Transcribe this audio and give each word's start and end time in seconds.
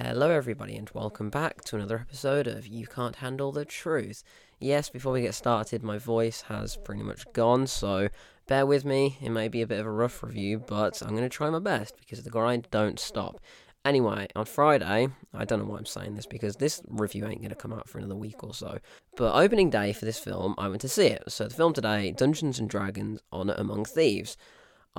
Hello, 0.00 0.30
everybody, 0.30 0.76
and 0.76 0.88
welcome 0.94 1.28
back 1.28 1.64
to 1.64 1.74
another 1.74 1.98
episode 1.98 2.46
of 2.46 2.68
You 2.68 2.86
Can't 2.86 3.16
Handle 3.16 3.50
the 3.50 3.64
Truth. 3.64 4.22
Yes, 4.60 4.88
before 4.88 5.12
we 5.12 5.22
get 5.22 5.34
started, 5.34 5.82
my 5.82 5.98
voice 5.98 6.42
has 6.42 6.76
pretty 6.76 7.02
much 7.02 7.24
gone, 7.32 7.66
so 7.66 8.08
bear 8.46 8.64
with 8.64 8.84
me. 8.84 9.18
It 9.20 9.30
may 9.30 9.48
be 9.48 9.60
a 9.60 9.66
bit 9.66 9.80
of 9.80 9.86
a 9.86 9.90
rough 9.90 10.22
review, 10.22 10.60
but 10.60 11.02
I'm 11.02 11.16
going 11.16 11.24
to 11.24 11.28
try 11.28 11.50
my 11.50 11.58
best 11.58 11.96
because 11.98 12.22
the 12.22 12.30
grind 12.30 12.68
don't 12.70 13.00
stop. 13.00 13.40
Anyway, 13.84 14.28
on 14.36 14.44
Friday, 14.44 15.08
I 15.34 15.44
don't 15.44 15.58
know 15.58 15.64
why 15.64 15.78
I'm 15.78 15.84
saying 15.84 16.14
this 16.14 16.26
because 16.26 16.54
this 16.54 16.80
review 16.86 17.26
ain't 17.26 17.40
going 17.40 17.48
to 17.48 17.56
come 17.56 17.72
out 17.72 17.88
for 17.88 17.98
another 17.98 18.14
week 18.14 18.44
or 18.44 18.54
so. 18.54 18.78
But 19.16 19.34
opening 19.34 19.68
day 19.68 19.92
for 19.92 20.04
this 20.04 20.20
film, 20.20 20.54
I 20.58 20.68
went 20.68 20.82
to 20.82 20.88
see 20.88 21.06
it. 21.06 21.24
So 21.26 21.48
the 21.48 21.54
film 21.54 21.72
today, 21.72 22.12
Dungeons 22.12 22.60
and 22.60 22.70
Dragons: 22.70 23.18
Honor 23.32 23.56
Among 23.58 23.84
Thieves. 23.84 24.36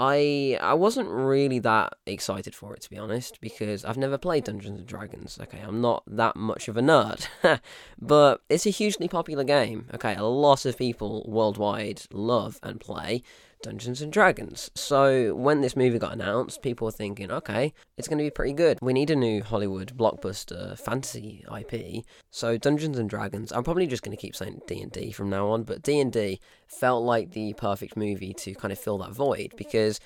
I 0.02 0.58
I 0.62 0.76
wasn't 0.76 1.10
really 1.10 1.60
that 1.60 1.96
excited 2.06 2.56
for 2.56 2.74
it 2.74 2.82
to 2.84 2.90
be 2.90 2.98
honest 2.98 3.42
because 3.42 3.84
I've 3.84 3.98
never 3.98 4.18
played 4.18 4.46
Dungeons 4.46 4.80
and 4.80 4.88
Dragons. 4.88 5.38
Okay, 5.42 5.60
I'm 5.60 5.82
not 5.82 6.04
that 6.08 6.38
much 6.38 6.70
of 6.70 6.78
a 6.78 6.82
nerd, 6.82 7.28
but 8.02 8.42
it's 8.48 8.66
a 8.66 8.70
hugely 8.70 9.10
popular 9.10 9.44
game. 9.44 9.90
Okay, 9.94 10.16
a 10.16 10.24
lot 10.24 10.66
of 10.66 10.78
people 10.78 11.26
worldwide 11.28 12.04
love 12.14 12.60
and 12.64 12.80
play 12.80 13.24
Dungeons 13.62 14.02
and 14.02 14.12
Dragons. 14.12 14.72
So 14.76 15.34
when 15.36 15.62
this 15.62 15.76
movie 15.76 16.00
got 16.00 16.14
announced, 16.14 16.62
people 16.62 16.86
were 16.86 16.92
thinking, 16.92 17.32
okay, 17.32 17.74
it's 17.98 18.08
going 18.08 18.18
to 18.18 18.24
be 18.24 18.30
pretty 18.30 18.54
good. 18.54 18.80
We 18.82 18.94
need 18.94 19.10
a 19.10 19.16
new 19.16 19.44
Hollywood 19.44 19.98
blockbuster 19.98 20.78
fantasy 20.80 21.44
IP. 21.58 22.06
So 22.32 22.58
Dungeons 22.58 22.98
and 22.98 23.10
Dragons, 23.10 23.52
I'm 23.52 23.64
probably 23.64 23.88
just 23.88 24.04
going 24.04 24.16
to 24.16 24.22
keep 24.22 24.36
saying 24.36 24.62
D&D 24.68 25.12
from 25.12 25.30
now 25.30 25.50
on, 25.50 25.64
but 25.64 25.82
D&D 25.82 26.40
felt 26.68 27.04
like 27.04 27.32
the 27.32 27.54
perfect 27.54 27.98
movie 27.98 28.34
to 28.34 28.54
kind 28.56 28.72
of 28.72 28.80
fill 28.80 28.98
that 29.00 29.12
void 29.12 29.54
because 29.58 30.00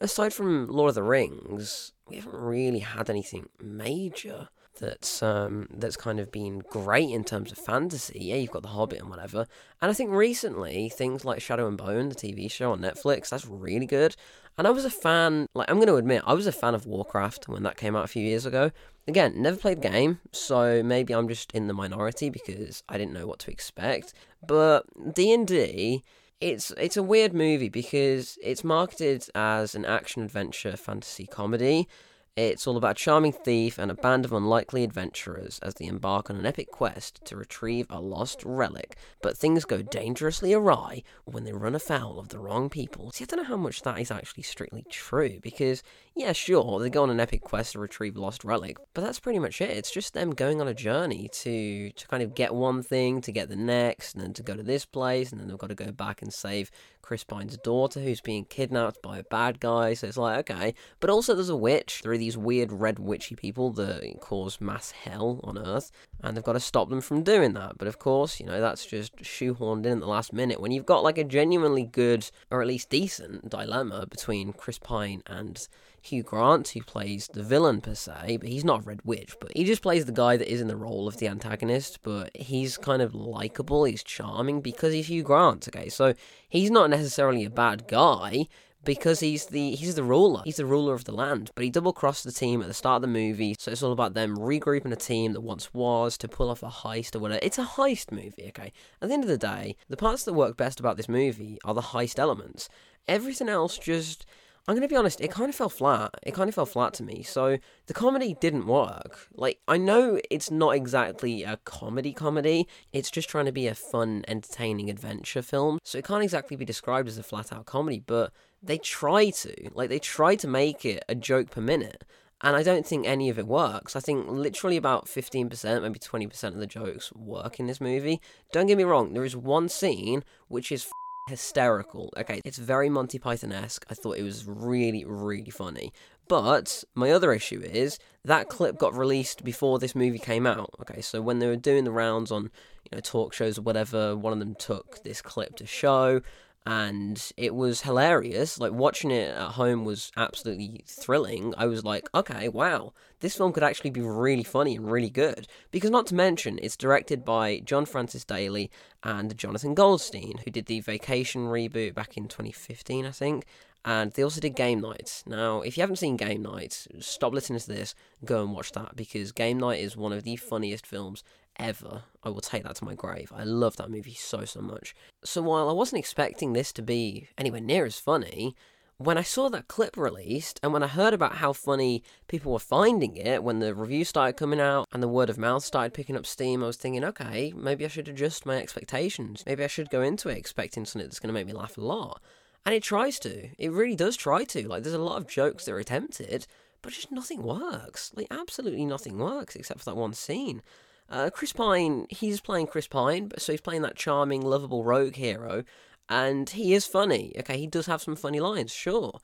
aside 0.00 0.32
from 0.32 0.68
Lord 0.68 0.90
of 0.90 0.94
the 0.94 1.02
Rings, 1.02 1.92
we 2.08 2.16
haven't 2.16 2.34
really 2.34 2.80
had 2.80 3.10
anything 3.10 3.48
major 3.60 4.48
that's 4.82 5.22
um, 5.22 5.68
that's 5.72 5.96
kind 5.96 6.18
of 6.18 6.32
been 6.32 6.58
great 6.58 7.08
in 7.08 7.22
terms 7.22 7.52
of 7.52 7.58
fantasy. 7.58 8.18
Yeah, 8.20 8.34
you've 8.36 8.50
got 8.50 8.62
The 8.62 8.68
Hobbit 8.68 8.98
and 9.00 9.08
whatever. 9.08 9.46
And 9.80 9.90
I 9.90 9.94
think 9.94 10.10
recently 10.10 10.88
things 10.88 11.24
like 11.24 11.40
Shadow 11.40 11.68
and 11.68 11.78
Bone, 11.78 12.08
the 12.08 12.16
TV 12.16 12.50
show 12.50 12.72
on 12.72 12.80
Netflix, 12.80 13.28
that's 13.28 13.46
really 13.46 13.86
good. 13.86 14.16
And 14.58 14.66
I 14.66 14.70
was 14.70 14.84
a 14.84 14.90
fan. 14.90 15.46
Like 15.54 15.70
I'm 15.70 15.76
going 15.76 15.86
to 15.86 15.96
admit, 15.96 16.24
I 16.26 16.34
was 16.34 16.48
a 16.48 16.52
fan 16.52 16.74
of 16.74 16.84
Warcraft 16.84 17.48
when 17.48 17.62
that 17.62 17.76
came 17.76 17.94
out 17.94 18.04
a 18.04 18.08
few 18.08 18.24
years 18.24 18.44
ago. 18.44 18.72
Again, 19.06 19.40
never 19.40 19.56
played 19.56 19.80
the 19.80 19.88
game, 19.88 20.20
so 20.32 20.82
maybe 20.82 21.14
I'm 21.14 21.28
just 21.28 21.52
in 21.52 21.68
the 21.68 21.74
minority 21.74 22.28
because 22.28 22.82
I 22.88 22.98
didn't 22.98 23.14
know 23.14 23.26
what 23.26 23.38
to 23.40 23.50
expect. 23.50 24.12
But 24.46 24.84
D 25.14 25.32
and 25.32 25.46
D 25.46 26.02
it's 26.40 26.72
it's 26.72 26.96
a 26.96 27.02
weird 27.04 27.32
movie 27.32 27.68
because 27.68 28.36
it's 28.42 28.64
marketed 28.64 29.24
as 29.32 29.76
an 29.76 29.84
action 29.84 30.24
adventure 30.24 30.76
fantasy 30.76 31.24
comedy 31.24 31.88
it's 32.34 32.66
all 32.66 32.78
about 32.78 32.92
a 32.92 32.94
charming 32.94 33.32
thief 33.32 33.78
and 33.78 33.90
a 33.90 33.94
band 33.94 34.24
of 34.24 34.32
unlikely 34.32 34.84
adventurers 34.84 35.58
as 35.58 35.74
they 35.74 35.84
embark 35.84 36.30
on 36.30 36.36
an 36.36 36.46
epic 36.46 36.70
quest 36.70 37.20
to 37.26 37.36
retrieve 37.36 37.86
a 37.90 38.00
lost 38.00 38.42
relic. 38.44 38.96
But 39.20 39.36
things 39.36 39.66
go 39.66 39.82
dangerously 39.82 40.54
awry 40.54 41.02
when 41.26 41.44
they 41.44 41.52
run 41.52 41.74
afoul 41.74 42.18
of 42.18 42.30
the 42.30 42.38
wrong 42.38 42.70
people. 42.70 43.10
See, 43.12 43.24
I 43.24 43.26
don't 43.26 43.38
know 43.38 43.44
how 43.44 43.56
much 43.56 43.82
that 43.82 44.00
is 44.00 44.10
actually 44.10 44.44
strictly 44.44 44.84
true, 44.88 45.40
because, 45.42 45.82
yeah, 46.16 46.32
sure, 46.32 46.80
they 46.80 46.88
go 46.88 47.02
on 47.02 47.10
an 47.10 47.20
epic 47.20 47.42
quest 47.42 47.72
to 47.72 47.78
retrieve 47.78 48.16
lost 48.16 48.44
relic, 48.44 48.78
but 48.94 49.02
that's 49.02 49.20
pretty 49.20 49.38
much 49.38 49.60
it. 49.60 49.70
It's 49.70 49.92
just 49.92 50.14
them 50.14 50.30
going 50.30 50.60
on 50.60 50.68
a 50.68 50.74
journey 50.74 51.28
to, 51.32 51.90
to 51.90 52.08
kind 52.08 52.22
of 52.22 52.34
get 52.34 52.54
one 52.54 52.82
thing, 52.82 53.20
to 53.20 53.32
get 53.32 53.50
the 53.50 53.56
next, 53.56 54.14
and 54.14 54.22
then 54.22 54.32
to 54.32 54.42
go 54.42 54.56
to 54.56 54.62
this 54.62 54.86
place, 54.86 55.32
and 55.32 55.40
then 55.40 55.48
they've 55.48 55.58
got 55.58 55.68
to 55.68 55.74
go 55.74 55.92
back 55.92 56.22
and 56.22 56.32
save 56.32 56.70
Chris 57.02 57.24
Pine's 57.24 57.58
daughter 57.58 58.00
who's 58.00 58.20
being 58.20 58.44
kidnapped 58.44 59.02
by 59.02 59.18
a 59.18 59.24
bad 59.24 59.60
guy. 59.60 59.94
So 59.94 60.06
it's 60.06 60.16
like, 60.16 60.50
okay. 60.50 60.74
But 61.00 61.10
also, 61.10 61.34
there's 61.34 61.48
a 61.48 61.56
witch. 61.56 62.00
There 62.02 62.12
are 62.12 62.18
these 62.18 62.38
weird 62.38 62.72
red 62.72 62.98
witchy 62.98 63.34
people 63.34 63.70
that 63.72 64.20
cause 64.20 64.60
mass 64.60 64.92
hell 64.92 65.40
on 65.44 65.58
Earth, 65.58 65.90
and 66.22 66.36
they've 66.36 66.44
got 66.44 66.54
to 66.54 66.60
stop 66.60 66.88
them 66.88 67.00
from 67.00 67.22
doing 67.22 67.52
that. 67.54 67.76
But 67.78 67.88
of 67.88 67.98
course, 67.98 68.40
you 68.40 68.46
know, 68.46 68.60
that's 68.60 68.86
just 68.86 69.16
shoehorned 69.16 69.84
in 69.84 69.92
at 69.92 70.00
the 70.00 70.06
last 70.06 70.32
minute 70.32 70.60
when 70.60 70.72
you've 70.72 70.86
got 70.86 71.04
like 71.04 71.18
a 71.18 71.24
genuinely 71.24 71.84
good, 71.84 72.30
or 72.50 72.62
at 72.62 72.68
least 72.68 72.88
decent, 72.88 73.50
dilemma 73.50 74.06
between 74.06 74.52
Chris 74.52 74.78
Pine 74.78 75.22
and 75.26 75.68
Hugh 76.02 76.22
Grant, 76.22 76.68
who 76.68 76.82
plays 76.82 77.28
the 77.32 77.42
villain 77.42 77.80
per 77.80 77.94
se, 77.94 78.38
but 78.40 78.48
he's 78.48 78.64
not 78.64 78.84
Red 78.84 79.00
Witch, 79.04 79.36
but 79.40 79.52
he 79.56 79.64
just 79.64 79.82
plays 79.82 80.04
the 80.04 80.12
guy 80.12 80.36
that 80.36 80.52
is 80.52 80.60
in 80.60 80.66
the 80.66 80.76
role 80.76 81.06
of 81.06 81.18
the 81.18 81.28
antagonist, 81.28 82.00
but 82.02 82.36
he's 82.36 82.76
kind 82.76 83.00
of 83.00 83.14
likable, 83.14 83.84
he's 83.84 84.02
charming 84.02 84.60
because 84.60 84.92
he's 84.92 85.06
Hugh 85.06 85.22
Grant, 85.22 85.68
okay? 85.68 85.88
So 85.88 86.14
he's 86.48 86.70
not 86.70 86.90
necessarily 86.90 87.44
a 87.44 87.50
bad 87.50 87.86
guy 87.86 88.48
because 88.84 89.20
he's 89.20 89.46
the 89.46 89.76
he's 89.76 89.94
the 89.94 90.02
ruler. 90.02 90.42
He's 90.44 90.56
the 90.56 90.66
ruler 90.66 90.94
of 90.94 91.04
the 91.04 91.12
land. 91.12 91.50
But 91.54 91.64
he 91.64 91.70
double 91.70 91.92
crossed 91.92 92.24
the 92.24 92.32
team 92.32 92.60
at 92.62 92.68
the 92.68 92.74
start 92.74 92.96
of 92.96 93.02
the 93.02 93.08
movie, 93.08 93.54
so 93.58 93.70
it's 93.70 93.82
all 93.82 93.92
about 93.92 94.14
them 94.14 94.36
regrouping 94.36 94.92
a 94.92 94.96
team 94.96 95.32
that 95.32 95.40
once 95.40 95.72
was 95.72 96.18
to 96.18 96.28
pull 96.28 96.50
off 96.50 96.62
a 96.62 96.68
heist 96.68 97.14
or 97.14 97.20
whatever. 97.20 97.40
It's 97.42 97.58
a 97.58 97.64
heist 97.64 98.10
movie, 98.10 98.46
okay? 98.48 98.72
At 99.00 99.08
the 99.08 99.14
end 99.14 99.22
of 99.22 99.30
the 99.30 99.38
day, 99.38 99.76
the 99.88 99.96
parts 99.96 100.24
that 100.24 100.32
work 100.32 100.56
best 100.56 100.80
about 100.80 100.96
this 100.96 101.08
movie 101.08 101.58
are 101.64 101.74
the 101.74 101.80
heist 101.80 102.18
elements. 102.18 102.68
Everything 103.08 103.48
else 103.48 103.78
just 103.78 104.26
I'm 104.68 104.76
going 104.76 104.86
to 104.86 104.92
be 104.92 104.96
honest, 104.96 105.20
it 105.20 105.32
kind 105.32 105.48
of 105.48 105.56
fell 105.56 105.68
flat. 105.68 106.14
It 106.22 106.34
kind 106.34 106.48
of 106.48 106.54
fell 106.54 106.66
flat 106.66 106.94
to 106.94 107.02
me. 107.02 107.24
So 107.24 107.58
the 107.86 107.94
comedy 107.94 108.36
didn't 108.40 108.66
work. 108.66 109.26
Like, 109.34 109.58
I 109.66 109.76
know 109.76 110.20
it's 110.30 110.52
not 110.52 110.76
exactly 110.76 111.42
a 111.42 111.56
comedy 111.64 112.12
comedy, 112.12 112.68
it's 112.92 113.10
just 113.10 113.28
trying 113.28 113.46
to 113.46 113.52
be 113.52 113.66
a 113.66 113.74
fun, 113.74 114.24
entertaining 114.28 114.88
adventure 114.88 115.42
film. 115.42 115.80
So 115.82 115.98
it 115.98 116.04
can't 116.04 116.22
exactly 116.22 116.56
be 116.56 116.64
described 116.64 117.08
as 117.08 117.18
a 117.18 117.24
flat 117.24 117.52
out 117.52 117.66
comedy, 117.66 118.04
but 118.06 118.32
they 118.62 118.78
try 118.78 119.30
to. 119.30 119.70
Like, 119.74 119.88
they 119.88 119.98
try 119.98 120.36
to 120.36 120.46
make 120.46 120.84
it 120.84 121.04
a 121.08 121.16
joke 121.16 121.50
per 121.50 121.60
minute. 121.60 122.04
And 122.40 122.56
I 122.56 122.62
don't 122.62 122.86
think 122.86 123.06
any 123.06 123.30
of 123.30 123.38
it 123.38 123.46
works. 123.46 123.94
I 123.96 124.00
think 124.00 124.28
literally 124.28 124.76
about 124.76 125.06
15%, 125.06 125.82
maybe 125.82 125.98
20% 125.98 126.44
of 126.44 126.56
the 126.56 126.66
jokes 126.66 127.12
work 127.12 127.58
in 127.58 127.66
this 127.66 127.80
movie. 127.80 128.20
Don't 128.52 128.66
get 128.66 128.78
me 128.78 128.84
wrong, 128.84 129.12
there 129.12 129.24
is 129.24 129.36
one 129.36 129.68
scene 129.68 130.24
which 130.48 130.72
is 130.72 130.88
hysterical. 131.32 132.12
Okay, 132.18 132.42
it's 132.44 132.58
very 132.58 132.90
Monty 132.90 133.18
Python 133.18 133.52
esque. 133.52 133.86
I 133.88 133.94
thought 133.94 134.18
it 134.18 134.22
was 134.22 134.44
really, 134.46 135.02
really 135.06 135.50
funny. 135.50 135.94
But 136.28 136.84
my 136.94 137.10
other 137.10 137.32
issue 137.32 137.62
is 137.64 137.98
that 138.22 138.50
clip 138.50 138.76
got 138.78 138.94
released 138.94 139.42
before 139.42 139.78
this 139.78 139.94
movie 139.94 140.18
came 140.18 140.46
out. 140.46 140.70
Okay, 140.82 141.00
so 141.00 141.22
when 141.22 141.38
they 141.38 141.46
were 141.46 141.56
doing 141.56 141.84
the 141.84 141.90
rounds 141.90 142.30
on 142.30 142.50
you 142.84 142.90
know 142.92 143.00
talk 143.00 143.32
shows 143.32 143.58
or 143.58 143.62
whatever, 143.62 144.14
one 144.14 144.34
of 144.34 144.40
them 144.40 144.54
took 144.54 145.02
this 145.04 145.22
clip 145.22 145.56
to 145.56 145.66
show, 145.66 146.20
and 146.64 147.32
it 147.36 147.54
was 147.54 147.82
hilarious. 147.82 148.58
Like 148.58 148.72
watching 148.72 149.10
it 149.10 149.34
at 149.34 149.52
home 149.52 149.84
was 149.84 150.12
absolutely 150.16 150.84
thrilling. 150.86 151.54
I 151.56 151.66
was 151.66 151.84
like, 151.84 152.08
okay, 152.14 152.48
wow, 152.48 152.92
this 153.20 153.36
film 153.36 153.52
could 153.52 153.64
actually 153.64 153.90
be 153.90 154.00
really 154.00 154.44
funny 154.44 154.76
and 154.76 154.90
really 154.90 155.10
good. 155.10 155.48
Because 155.70 155.90
not 155.90 156.06
to 156.08 156.14
mention, 156.14 156.60
it's 156.62 156.76
directed 156.76 157.24
by 157.24 157.60
John 157.64 157.84
Francis 157.84 158.24
Daley 158.24 158.70
and 159.02 159.36
Jonathan 159.36 159.74
Goldstein, 159.74 160.38
who 160.44 160.50
did 160.50 160.66
the 160.66 160.80
Vacation 160.80 161.46
reboot 161.46 161.94
back 161.94 162.16
in 162.16 162.28
2015, 162.28 163.06
I 163.06 163.10
think. 163.10 163.44
And 163.84 164.12
they 164.12 164.22
also 164.22 164.40
did 164.40 164.54
Game 164.54 164.80
Night. 164.80 165.24
Now, 165.26 165.62
if 165.62 165.76
you 165.76 165.80
haven't 165.80 165.96
seen 165.96 166.16
Game 166.16 166.42
Night, 166.42 166.86
stop 167.00 167.32
listening 167.32 167.58
to 167.58 167.66
this, 167.66 167.96
go 168.24 168.44
and 168.44 168.52
watch 168.52 168.70
that 168.72 168.94
because 168.94 169.32
Game 169.32 169.58
Night 169.58 169.80
is 169.80 169.96
one 169.96 170.12
of 170.12 170.22
the 170.22 170.36
funniest 170.36 170.86
films 170.86 171.24
ever. 171.58 172.04
I 172.22 172.30
will 172.30 172.40
take 172.40 172.62
that 172.64 172.76
to 172.76 172.84
my 172.84 172.94
grave. 172.94 173.32
I 173.34 173.44
love 173.44 173.76
that 173.76 173.90
movie 173.90 174.14
so, 174.14 174.44
so 174.44 174.60
much. 174.60 174.94
So 175.24 175.42
while 175.42 175.68
I 175.68 175.72
wasn't 175.72 176.00
expecting 176.00 176.52
this 176.52 176.72
to 176.74 176.82
be 176.82 177.28
anywhere 177.36 177.60
near 177.60 177.84
as 177.84 177.98
funny, 177.98 178.54
when 178.98 179.18
I 179.18 179.22
saw 179.22 179.48
that 179.48 179.68
clip 179.68 179.96
released 179.96 180.60
and 180.62 180.72
when 180.72 180.82
I 180.82 180.86
heard 180.86 181.14
about 181.14 181.36
how 181.36 181.52
funny 181.52 182.02
people 182.28 182.52
were 182.52 182.58
finding 182.58 183.16
it, 183.16 183.42
when 183.42 183.58
the 183.58 183.74
reviews 183.74 184.08
started 184.08 184.36
coming 184.36 184.60
out 184.60 184.86
and 184.92 185.02
the 185.02 185.08
word 185.08 185.28
of 185.28 185.38
mouth 185.38 185.64
started 185.64 185.94
picking 185.94 186.16
up 186.16 186.26
steam, 186.26 186.62
I 186.62 186.68
was 186.68 186.76
thinking, 186.76 187.04
okay, 187.04 187.52
maybe 187.56 187.84
I 187.84 187.88
should 187.88 188.08
adjust 188.08 188.46
my 188.46 188.58
expectations. 188.58 189.42
Maybe 189.46 189.64
I 189.64 189.68
should 189.68 189.90
go 189.90 190.02
into 190.02 190.28
it 190.28 190.38
expecting 190.38 190.84
something 190.84 191.08
that's 191.08 191.18
going 191.18 191.28
to 191.28 191.34
make 191.34 191.46
me 191.46 191.52
laugh 191.52 191.76
a 191.76 191.80
lot. 191.80 192.22
And 192.64 192.74
it 192.74 192.82
tries 192.82 193.18
to. 193.20 193.48
It 193.58 193.72
really 193.72 193.96
does 193.96 194.16
try 194.16 194.44
to. 194.44 194.68
Like, 194.68 194.84
there's 194.84 194.94
a 194.94 194.98
lot 194.98 195.16
of 195.16 195.26
jokes 195.26 195.64
that 195.64 195.72
are 195.72 195.78
attempted, 195.78 196.46
but 196.80 196.92
just 196.92 197.10
nothing 197.10 197.42
works. 197.42 198.12
Like, 198.14 198.28
absolutely 198.30 198.84
nothing 198.86 199.18
works 199.18 199.56
except 199.56 199.80
for 199.80 199.86
that 199.86 199.96
one 199.96 200.12
scene. 200.12 200.62
Uh, 201.08 201.30
Chris 201.30 201.52
Pine, 201.52 202.06
he's 202.08 202.40
playing 202.40 202.66
Chris 202.66 202.88
Pine, 202.88 203.30
so 203.36 203.52
he's 203.52 203.60
playing 203.60 203.82
that 203.82 203.96
charming, 203.96 204.40
lovable 204.40 204.84
rogue 204.84 205.16
hero, 205.16 205.64
and 206.08 206.48
he 206.50 206.74
is 206.74 206.86
funny. 206.86 207.32
Okay, 207.38 207.58
he 207.58 207.66
does 207.66 207.86
have 207.86 208.02
some 208.02 208.16
funny 208.16 208.40
lines, 208.40 208.72
sure. 208.72 209.20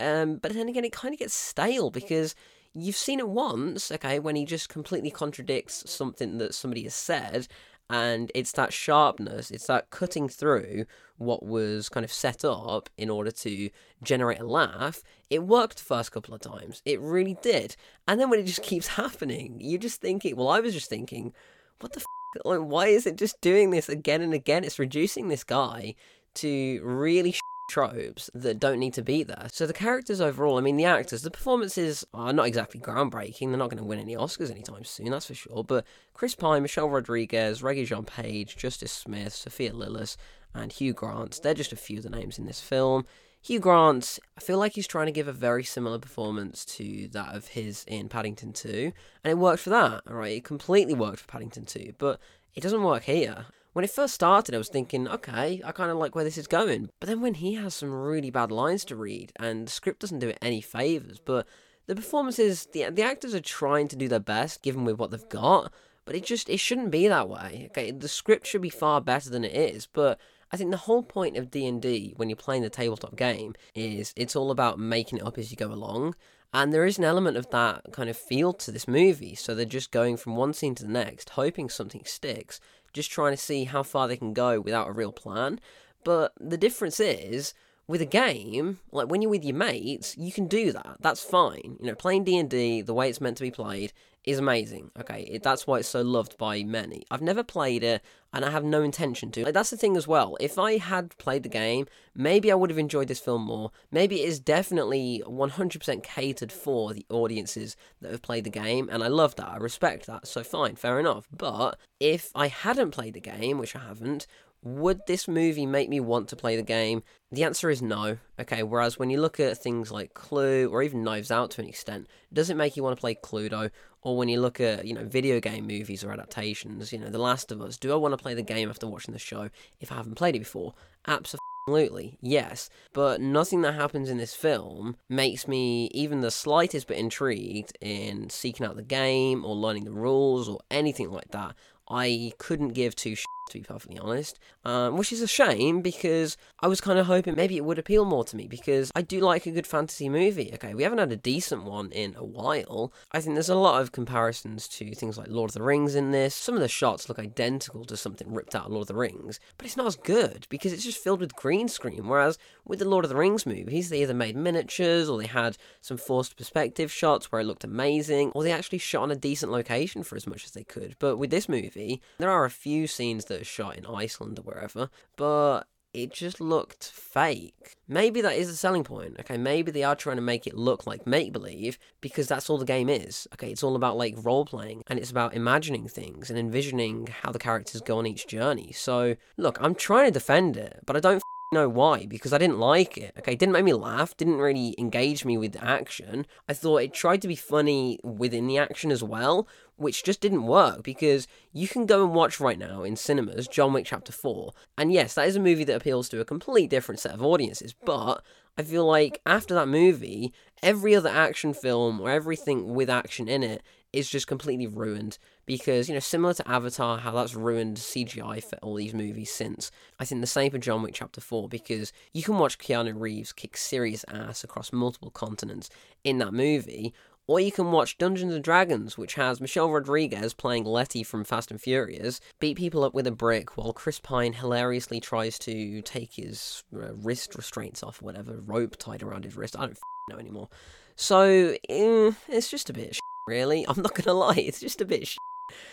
Um, 0.00 0.36
but 0.36 0.52
then 0.52 0.68
again, 0.68 0.84
it 0.84 0.92
kind 0.92 1.12
of 1.12 1.18
gets 1.18 1.34
stale 1.34 1.90
because 1.90 2.34
you've 2.74 2.96
seen 2.96 3.18
it 3.18 3.28
once, 3.28 3.90
okay, 3.90 4.18
when 4.18 4.36
he 4.36 4.44
just 4.44 4.68
completely 4.68 5.10
contradicts 5.10 5.90
something 5.90 6.38
that 6.38 6.54
somebody 6.54 6.84
has 6.84 6.94
said, 6.94 7.48
and 7.90 8.30
it's 8.34 8.52
that 8.52 8.72
sharpness, 8.72 9.50
it's 9.50 9.66
that 9.66 9.90
cutting 9.90 10.28
through 10.28 10.84
what 11.16 11.42
was 11.42 11.88
kind 11.88 12.04
of 12.04 12.12
set 12.12 12.44
up 12.44 12.90
in 12.96 13.10
order 13.10 13.30
to 13.30 13.70
generate 14.02 14.40
a 14.40 14.46
laugh. 14.46 15.02
It 15.30 15.42
worked 15.44 15.78
the 15.78 15.84
first 15.84 16.12
couple 16.12 16.34
of 16.34 16.40
times, 16.40 16.82
it 16.84 17.00
really 17.00 17.36
did. 17.42 17.76
And 18.06 18.20
then 18.20 18.30
when 18.30 18.40
it 18.40 18.46
just 18.46 18.62
keeps 18.70 18.88
happening, 18.88 19.56
you're 19.60 19.80
just 19.80 20.00
thinking, 20.00 20.36
well, 20.36 20.48
I 20.48 20.60
was 20.60 20.74
just 20.74 20.90
thinking, 20.90 21.32
what 21.80 21.92
the 21.92 22.00
f? 22.00 22.04
Like, 22.44 22.60
why 22.60 22.88
is 22.88 23.06
it 23.06 23.16
just 23.16 23.40
doing 23.40 23.70
this 23.70 23.88
again 23.88 24.20
and 24.20 24.34
again? 24.34 24.62
It's 24.62 24.78
reducing 24.78 25.28
this 25.28 25.44
guy 25.44 25.94
to 26.34 26.80
really 26.84 27.34
tropes 27.68 28.30
that 28.34 28.58
don't 28.58 28.78
need 28.78 28.94
to 28.94 29.02
be 29.02 29.22
there. 29.22 29.46
So 29.52 29.66
the 29.66 29.72
characters 29.72 30.20
overall, 30.20 30.58
I 30.58 30.60
mean, 30.60 30.76
the 30.76 30.86
actors, 30.86 31.22
the 31.22 31.30
performances 31.30 32.04
are 32.12 32.32
not 32.32 32.46
exactly 32.46 32.80
groundbreaking. 32.80 33.48
They're 33.48 33.58
not 33.58 33.70
going 33.70 33.78
to 33.78 33.84
win 33.84 34.00
any 34.00 34.16
Oscars 34.16 34.50
anytime 34.50 34.84
soon, 34.84 35.10
that's 35.10 35.26
for 35.26 35.34
sure. 35.34 35.62
But 35.62 35.84
Chris 36.14 36.34
Pine, 36.34 36.62
Michelle 36.62 36.88
Rodriguez, 36.88 37.62
Regé-Jean 37.62 38.04
Page, 38.04 38.56
Justice 38.56 38.92
Smith, 38.92 39.32
Sophia 39.32 39.72
Lillis, 39.72 40.16
and 40.54 40.72
Hugh 40.72 40.94
Grant, 40.94 41.40
they're 41.42 41.54
just 41.54 41.72
a 41.72 41.76
few 41.76 41.98
of 41.98 42.04
the 42.04 42.10
names 42.10 42.38
in 42.38 42.46
this 42.46 42.60
film. 42.60 43.04
Hugh 43.40 43.60
Grant, 43.60 44.18
I 44.36 44.40
feel 44.40 44.58
like 44.58 44.72
he's 44.72 44.86
trying 44.86 45.06
to 45.06 45.12
give 45.12 45.28
a 45.28 45.32
very 45.32 45.62
similar 45.62 45.98
performance 45.98 46.64
to 46.64 47.08
that 47.08 47.36
of 47.36 47.48
his 47.48 47.84
in 47.86 48.08
Paddington 48.08 48.52
2, 48.52 48.92
and 49.22 49.30
it 49.30 49.38
worked 49.38 49.62
for 49.62 49.70
that, 49.70 50.02
alright? 50.10 50.38
It 50.38 50.44
completely 50.44 50.94
worked 50.94 51.20
for 51.20 51.28
Paddington 51.28 51.66
2, 51.66 51.94
but 51.98 52.18
it 52.54 52.62
doesn't 52.62 52.82
work 52.82 53.04
here. 53.04 53.46
When 53.72 53.84
it 53.84 53.90
first 53.90 54.14
started, 54.14 54.54
I 54.54 54.58
was 54.58 54.68
thinking, 54.68 55.06
okay, 55.08 55.62
I 55.64 55.72
kind 55.72 55.90
of 55.90 55.98
like 55.98 56.14
where 56.14 56.24
this 56.24 56.38
is 56.38 56.46
going. 56.46 56.90
But 57.00 57.08
then 57.08 57.20
when 57.20 57.34
he 57.34 57.54
has 57.54 57.74
some 57.74 57.92
really 57.92 58.30
bad 58.30 58.50
lines 58.50 58.84
to 58.86 58.96
read, 58.96 59.32
and 59.36 59.66
the 59.66 59.70
script 59.70 60.00
doesn't 60.00 60.18
do 60.18 60.28
it 60.28 60.38
any 60.42 60.60
favours, 60.60 61.18
but 61.18 61.46
the 61.86 61.94
performances, 61.94 62.66
the 62.72 62.90
the 62.90 63.02
actors 63.02 63.34
are 63.34 63.40
trying 63.40 63.88
to 63.88 63.96
do 63.96 64.08
their 64.08 64.20
best, 64.20 64.62
given 64.62 64.84
with 64.84 64.98
what 64.98 65.10
they've 65.10 65.28
got. 65.28 65.72
But 66.04 66.16
it 66.16 66.24
just 66.24 66.48
it 66.48 66.58
shouldn't 66.58 66.90
be 66.90 67.08
that 67.08 67.28
way. 67.28 67.68
Okay, 67.70 67.90
the 67.90 68.08
script 68.08 68.46
should 68.46 68.62
be 68.62 68.70
far 68.70 69.00
better 69.00 69.30
than 69.30 69.44
it 69.44 69.54
is, 69.54 69.86
but 69.86 70.18
I 70.50 70.56
think 70.56 70.70
the 70.70 70.78
whole 70.78 71.02
point 71.02 71.36
of 71.36 71.50
D&D 71.50 72.14
when 72.16 72.30
you're 72.30 72.36
playing 72.36 72.62
the 72.62 72.70
tabletop 72.70 73.16
game 73.16 73.54
is 73.74 74.14
it's 74.16 74.34
all 74.34 74.50
about 74.50 74.78
making 74.78 75.18
it 75.18 75.26
up 75.26 75.36
as 75.38 75.50
you 75.50 75.56
go 75.56 75.70
along. 75.72 76.14
And 76.52 76.72
there 76.72 76.86
is 76.86 76.98
an 76.98 77.04
element 77.04 77.36
of 77.36 77.50
that 77.50 77.92
kind 77.92 78.08
of 78.08 78.16
feel 78.16 78.52
to 78.54 78.70
this 78.70 78.88
movie. 78.88 79.34
So 79.34 79.54
they're 79.54 79.66
just 79.66 79.90
going 79.90 80.16
from 80.16 80.36
one 80.36 80.54
scene 80.54 80.74
to 80.76 80.84
the 80.84 80.90
next, 80.90 81.30
hoping 81.30 81.68
something 81.68 82.02
sticks, 82.04 82.60
just 82.92 83.10
trying 83.10 83.32
to 83.32 83.36
see 83.36 83.64
how 83.64 83.82
far 83.82 84.08
they 84.08 84.16
can 84.16 84.32
go 84.32 84.60
without 84.60 84.88
a 84.88 84.92
real 84.92 85.12
plan. 85.12 85.60
But 86.04 86.32
the 86.40 86.56
difference 86.56 87.00
is 87.00 87.52
with 87.86 88.00
a 88.00 88.06
game, 88.06 88.78
like 88.92 89.08
when 89.08 89.20
you're 89.22 89.30
with 89.30 89.44
your 89.44 89.56
mates, 89.56 90.16
you 90.16 90.32
can 90.32 90.46
do 90.46 90.72
that. 90.72 90.96
That's 91.00 91.22
fine. 91.22 91.76
You 91.80 91.88
know, 91.88 91.94
playing 91.94 92.24
D&D 92.24 92.82
the 92.82 92.94
way 92.94 93.08
it's 93.08 93.20
meant 93.20 93.36
to 93.38 93.42
be 93.42 93.50
played 93.50 93.92
is 94.28 94.38
amazing. 94.38 94.90
Okay, 95.00 95.22
it, 95.22 95.42
that's 95.42 95.66
why 95.66 95.78
it's 95.78 95.88
so 95.88 96.02
loved 96.02 96.36
by 96.36 96.62
many. 96.62 97.04
I've 97.10 97.22
never 97.22 97.42
played 97.42 97.82
it, 97.82 98.02
and 98.30 98.44
I 98.44 98.50
have 98.50 98.62
no 98.62 98.82
intention 98.82 99.30
to. 99.32 99.44
Like, 99.44 99.54
that's 99.54 99.70
the 99.70 99.78
thing 99.78 99.96
as 99.96 100.06
well. 100.06 100.36
If 100.38 100.58
I 100.58 100.76
had 100.76 101.16
played 101.16 101.44
the 101.44 101.48
game, 101.48 101.86
maybe 102.14 102.52
I 102.52 102.54
would 102.54 102.68
have 102.68 102.78
enjoyed 102.78 103.08
this 103.08 103.20
film 103.20 103.42
more. 103.42 103.70
Maybe 103.90 104.20
it 104.20 104.28
is 104.28 104.38
definitely 104.38 105.22
100% 105.26 106.02
catered 106.02 106.52
for 106.52 106.92
the 106.92 107.06
audiences 107.08 107.74
that 108.02 108.10
have 108.10 108.20
played 108.20 108.44
the 108.44 108.50
game, 108.50 108.90
and 108.92 109.02
I 109.02 109.08
love 109.08 109.34
that. 109.36 109.48
I 109.48 109.56
respect 109.56 110.06
that. 110.06 110.26
So 110.26 110.44
fine, 110.44 110.76
fair 110.76 111.00
enough. 111.00 111.26
But 111.34 111.78
if 111.98 112.30
I 112.34 112.48
hadn't 112.48 112.90
played 112.90 113.14
the 113.14 113.20
game, 113.20 113.56
which 113.56 113.74
I 113.74 113.80
haven't, 113.80 114.26
would 114.62 115.06
this 115.06 115.28
movie 115.28 115.66
make 115.66 115.88
me 115.88 116.00
want 116.00 116.28
to 116.28 116.36
play 116.36 116.56
the 116.56 116.62
game? 116.62 117.02
The 117.30 117.44
answer 117.44 117.70
is 117.70 117.80
no. 117.80 118.18
Okay, 118.40 118.62
whereas 118.62 118.98
when 118.98 119.08
you 119.08 119.20
look 119.20 119.38
at 119.38 119.56
things 119.58 119.92
like 119.92 120.14
Clue 120.14 120.68
or 120.68 120.82
even 120.82 121.04
Knives 121.04 121.30
Out 121.30 121.52
to 121.52 121.60
an 121.60 121.68
extent, 121.68 122.08
does 122.32 122.50
it 122.50 122.56
make 122.56 122.76
you 122.76 122.82
want 122.82 122.96
to 122.96 123.00
play 123.00 123.14
Cluedo? 123.14 123.70
Or 124.02 124.16
when 124.16 124.28
you 124.28 124.40
look 124.40 124.60
at, 124.60 124.86
you 124.86 124.94
know, 124.94 125.04
video 125.04 125.40
game 125.40 125.66
movies 125.66 126.04
or 126.04 126.12
adaptations, 126.12 126.92
you 126.92 126.98
know, 126.98 127.10
The 127.10 127.18
Last 127.18 127.50
of 127.50 127.60
Us, 127.60 127.76
do 127.76 127.92
I 127.92 127.96
want 127.96 128.12
to 128.12 128.22
play 128.22 128.34
the 128.34 128.42
game 128.42 128.70
after 128.70 128.86
watching 128.86 129.12
the 129.12 129.18
show 129.18 129.50
if 129.80 129.90
I 129.90 129.96
haven't 129.96 130.14
played 130.14 130.36
it 130.36 130.40
before? 130.40 130.74
Absolutely, 131.06 132.18
yes. 132.20 132.70
But 132.92 133.20
nothing 133.20 133.62
that 133.62 133.74
happens 133.74 134.08
in 134.08 134.18
this 134.18 134.34
film 134.34 134.96
makes 135.08 135.48
me 135.48 135.86
even 135.92 136.20
the 136.20 136.30
slightest 136.30 136.86
bit 136.86 136.98
intrigued 136.98 137.76
in 137.80 138.30
seeking 138.30 138.64
out 138.64 138.76
the 138.76 138.82
game 138.82 139.44
or 139.44 139.54
learning 139.54 139.84
the 139.84 139.92
rules 139.92 140.48
or 140.48 140.60
anything 140.70 141.10
like 141.10 141.30
that. 141.32 141.54
I 141.90 142.32
couldn't 142.38 142.74
give 142.74 142.94
two 142.94 143.16
to 143.48 143.58
be 143.58 143.64
perfectly 143.64 143.98
honest. 143.98 144.38
Um, 144.64 144.96
which 144.96 145.12
is 145.12 145.22
a 145.22 145.26
shame 145.26 145.80
because 145.80 146.36
I 146.60 146.68
was 146.68 146.80
kind 146.80 146.98
of 146.98 147.06
hoping 147.06 147.34
maybe 147.36 147.56
it 147.56 147.64
would 147.64 147.78
appeal 147.78 148.04
more 148.04 148.24
to 148.24 148.36
me 148.36 148.46
because 148.46 148.90
I 148.94 149.02
do 149.02 149.20
like 149.20 149.46
a 149.46 149.50
good 149.50 149.66
fantasy 149.66 150.08
movie. 150.08 150.50
Okay, 150.54 150.74
we 150.74 150.82
haven't 150.82 150.98
had 150.98 151.12
a 151.12 151.16
decent 151.16 151.64
one 151.64 151.90
in 151.92 152.14
a 152.16 152.24
while. 152.24 152.92
I 153.12 153.20
think 153.20 153.34
there's 153.34 153.48
a 153.48 153.54
lot 153.54 153.80
of 153.80 153.92
comparisons 153.92 154.68
to 154.68 154.94
things 154.94 155.16
like 155.16 155.28
Lord 155.28 155.50
of 155.50 155.54
the 155.54 155.62
Rings 155.62 155.94
in 155.94 156.10
this. 156.10 156.34
Some 156.34 156.54
of 156.54 156.60
the 156.60 156.68
shots 156.68 157.08
look 157.08 157.18
identical 157.18 157.84
to 157.84 157.96
something 157.96 158.32
ripped 158.32 158.54
out 158.54 158.66
of 158.66 158.72
Lord 158.72 158.82
of 158.82 158.88
the 158.88 158.94
Rings, 158.94 159.40
but 159.56 159.66
it's 159.66 159.76
not 159.76 159.86
as 159.86 159.96
good 159.96 160.46
because 160.48 160.72
it's 160.72 160.84
just 160.84 161.02
filled 161.02 161.20
with 161.20 161.34
green 161.34 161.68
screen. 161.68 162.08
Whereas 162.08 162.38
with 162.64 162.78
the 162.78 162.88
Lord 162.88 163.04
of 163.04 163.08
the 163.08 163.16
Rings 163.16 163.46
movies, 163.46 163.88
they 163.88 164.02
either 164.02 164.14
made 164.14 164.36
miniatures 164.36 165.08
or 165.08 165.18
they 165.18 165.26
had 165.26 165.56
some 165.80 165.96
forced 165.96 166.36
perspective 166.36 166.92
shots 166.92 167.30
where 167.30 167.40
it 167.40 167.44
looked 167.44 167.64
amazing, 167.64 168.32
or 168.34 168.42
they 168.42 168.52
actually 168.52 168.78
shot 168.78 169.02
on 169.02 169.10
a 169.10 169.16
decent 169.16 169.52
location 169.52 170.02
for 170.02 170.16
as 170.16 170.26
much 170.26 170.44
as 170.44 170.52
they 170.52 170.64
could. 170.64 170.96
But 170.98 171.16
with 171.16 171.30
this 171.30 171.48
movie, 171.48 172.02
there 172.18 172.30
are 172.30 172.44
a 172.44 172.50
few 172.50 172.86
scenes 172.86 173.26
that 173.26 173.37
shot 173.44 173.76
in 173.76 173.86
Iceland 173.86 174.38
or 174.38 174.42
wherever, 174.42 174.90
but 175.16 175.64
it 175.94 176.12
just 176.12 176.40
looked 176.40 176.84
fake. 176.84 177.76
Maybe 177.88 178.20
that 178.20 178.36
is 178.36 178.48
the 178.48 178.56
selling 178.56 178.84
point. 178.84 179.16
Okay, 179.20 179.38
maybe 179.38 179.70
they 179.70 179.82
are 179.82 179.96
trying 179.96 180.16
to 180.16 180.22
make 180.22 180.46
it 180.46 180.54
look 180.54 180.86
like 180.86 181.06
make 181.06 181.32
believe 181.32 181.78
because 182.00 182.28
that's 182.28 182.50
all 182.50 182.58
the 182.58 182.64
game 182.64 182.88
is. 182.88 183.26
Okay, 183.34 183.50
it's 183.50 183.62
all 183.62 183.74
about 183.74 183.96
like 183.96 184.14
role 184.18 184.44
playing 184.44 184.82
and 184.86 184.98
it's 184.98 185.10
about 185.10 185.34
imagining 185.34 185.88
things 185.88 186.30
and 186.30 186.38
envisioning 186.38 187.08
how 187.22 187.32
the 187.32 187.38
characters 187.38 187.80
go 187.80 187.98
on 187.98 188.06
each 188.06 188.26
journey. 188.26 188.72
So, 188.72 189.16
look, 189.36 189.58
I'm 189.60 189.74
trying 189.74 190.06
to 190.06 190.10
defend 190.10 190.56
it, 190.56 190.80
but 190.84 190.96
I 190.96 191.00
don't 191.00 191.22
know 191.52 191.68
why 191.68 192.06
because 192.06 192.32
I 192.32 192.38
didn't 192.38 192.58
like 192.58 192.96
it. 192.96 193.14
Okay, 193.18 193.32
it 193.32 193.38
didn't 193.38 193.52
make 193.52 193.64
me 193.64 193.72
laugh, 193.72 194.16
didn't 194.16 194.38
really 194.38 194.74
engage 194.78 195.24
me 195.24 195.38
with 195.38 195.56
action. 195.60 196.26
I 196.48 196.54
thought 196.54 196.82
it 196.82 196.92
tried 196.92 197.22
to 197.22 197.28
be 197.28 197.36
funny 197.36 197.98
within 198.02 198.46
the 198.46 198.58
action 198.58 198.90
as 198.90 199.02
well, 199.02 199.48
which 199.76 200.04
just 200.04 200.20
didn't 200.20 200.46
work 200.46 200.82
because 200.82 201.26
you 201.52 201.68
can 201.68 201.86
go 201.86 202.04
and 202.04 202.14
watch 202.14 202.40
right 202.40 202.58
now 202.58 202.82
in 202.82 202.96
cinemas 202.96 203.48
John 203.48 203.72
Wick 203.72 203.86
Chapter 203.86 204.12
4. 204.12 204.52
And 204.76 204.92
yes, 204.92 205.14
that 205.14 205.28
is 205.28 205.36
a 205.36 205.40
movie 205.40 205.64
that 205.64 205.76
appeals 205.76 206.08
to 206.10 206.20
a 206.20 206.24
completely 206.24 206.66
different 206.66 207.00
set 207.00 207.14
of 207.14 207.22
audiences, 207.22 207.74
but 207.84 208.22
I 208.56 208.62
feel 208.62 208.84
like 208.84 209.20
after 209.24 209.54
that 209.54 209.68
movie, 209.68 210.32
every 210.62 210.94
other 210.94 211.08
action 211.08 211.54
film 211.54 212.00
or 212.00 212.10
everything 212.10 212.74
with 212.74 212.90
action 212.90 213.28
in 213.28 213.42
it 213.42 213.62
is 213.92 214.08
just 214.08 214.26
completely 214.26 214.66
ruined 214.66 215.18
because 215.46 215.88
you 215.88 215.94
know 215.94 216.00
similar 216.00 216.34
to 216.34 216.48
Avatar, 216.48 216.98
how 216.98 217.12
that's 217.12 217.34
ruined 217.34 217.78
CGI 217.78 218.42
for 218.42 218.56
all 218.56 218.74
these 218.74 218.94
movies 218.94 219.30
since. 219.30 219.70
I 219.98 220.04
think 220.04 220.20
the 220.20 220.26
same 220.26 220.50
for 220.50 220.58
John 220.58 220.82
Wick 220.82 220.94
Chapter 220.94 221.20
Four 221.20 221.48
because 221.48 221.92
you 222.12 222.22
can 222.22 222.38
watch 222.38 222.58
Keanu 222.58 222.98
Reeves 222.98 223.32
kick 223.32 223.56
serious 223.56 224.04
ass 224.08 224.44
across 224.44 224.72
multiple 224.72 225.10
continents 225.10 225.70
in 226.04 226.18
that 226.18 226.34
movie. 226.34 226.92
Or 227.26 227.38
you 227.38 227.52
can 227.52 227.72
watch 227.72 227.98
Dungeons 227.98 228.32
and 228.32 228.42
Dragons, 228.42 228.96
which 228.96 229.12
has 229.14 229.38
Michelle 229.38 229.70
Rodriguez 229.70 230.32
playing 230.32 230.64
Letty 230.64 231.02
from 231.02 231.24
Fast 231.24 231.50
and 231.50 231.60
Furious, 231.60 232.20
beat 232.40 232.56
people 232.56 232.84
up 232.84 232.94
with 232.94 233.06
a 233.06 233.10
brick 233.10 233.58
while 233.58 233.74
Chris 233.74 234.00
Pine 234.00 234.32
hilariously 234.32 234.98
tries 234.98 235.38
to 235.40 235.82
take 235.82 236.14
his 236.14 236.64
uh, 236.74 236.94
wrist 236.94 237.34
restraints 237.34 237.82
off, 237.82 238.00
whatever 238.00 238.40
rope 238.46 238.78
tied 238.78 239.02
around 239.02 239.26
his 239.26 239.36
wrist. 239.36 239.56
I 239.58 239.66
don't 239.66 239.78
know 240.08 240.16
anymore. 240.16 240.48
So 240.96 241.54
eh, 241.68 242.12
it's 242.28 242.50
just 242.50 242.70
a 242.70 242.72
bit 242.72 242.98
really. 243.28 243.64
I'm 243.68 243.82
not 243.82 243.94
gonna 243.94 244.18
lie, 244.18 244.36
it's 244.36 244.60
just 244.60 244.80
a 244.80 244.84
bit 244.84 245.16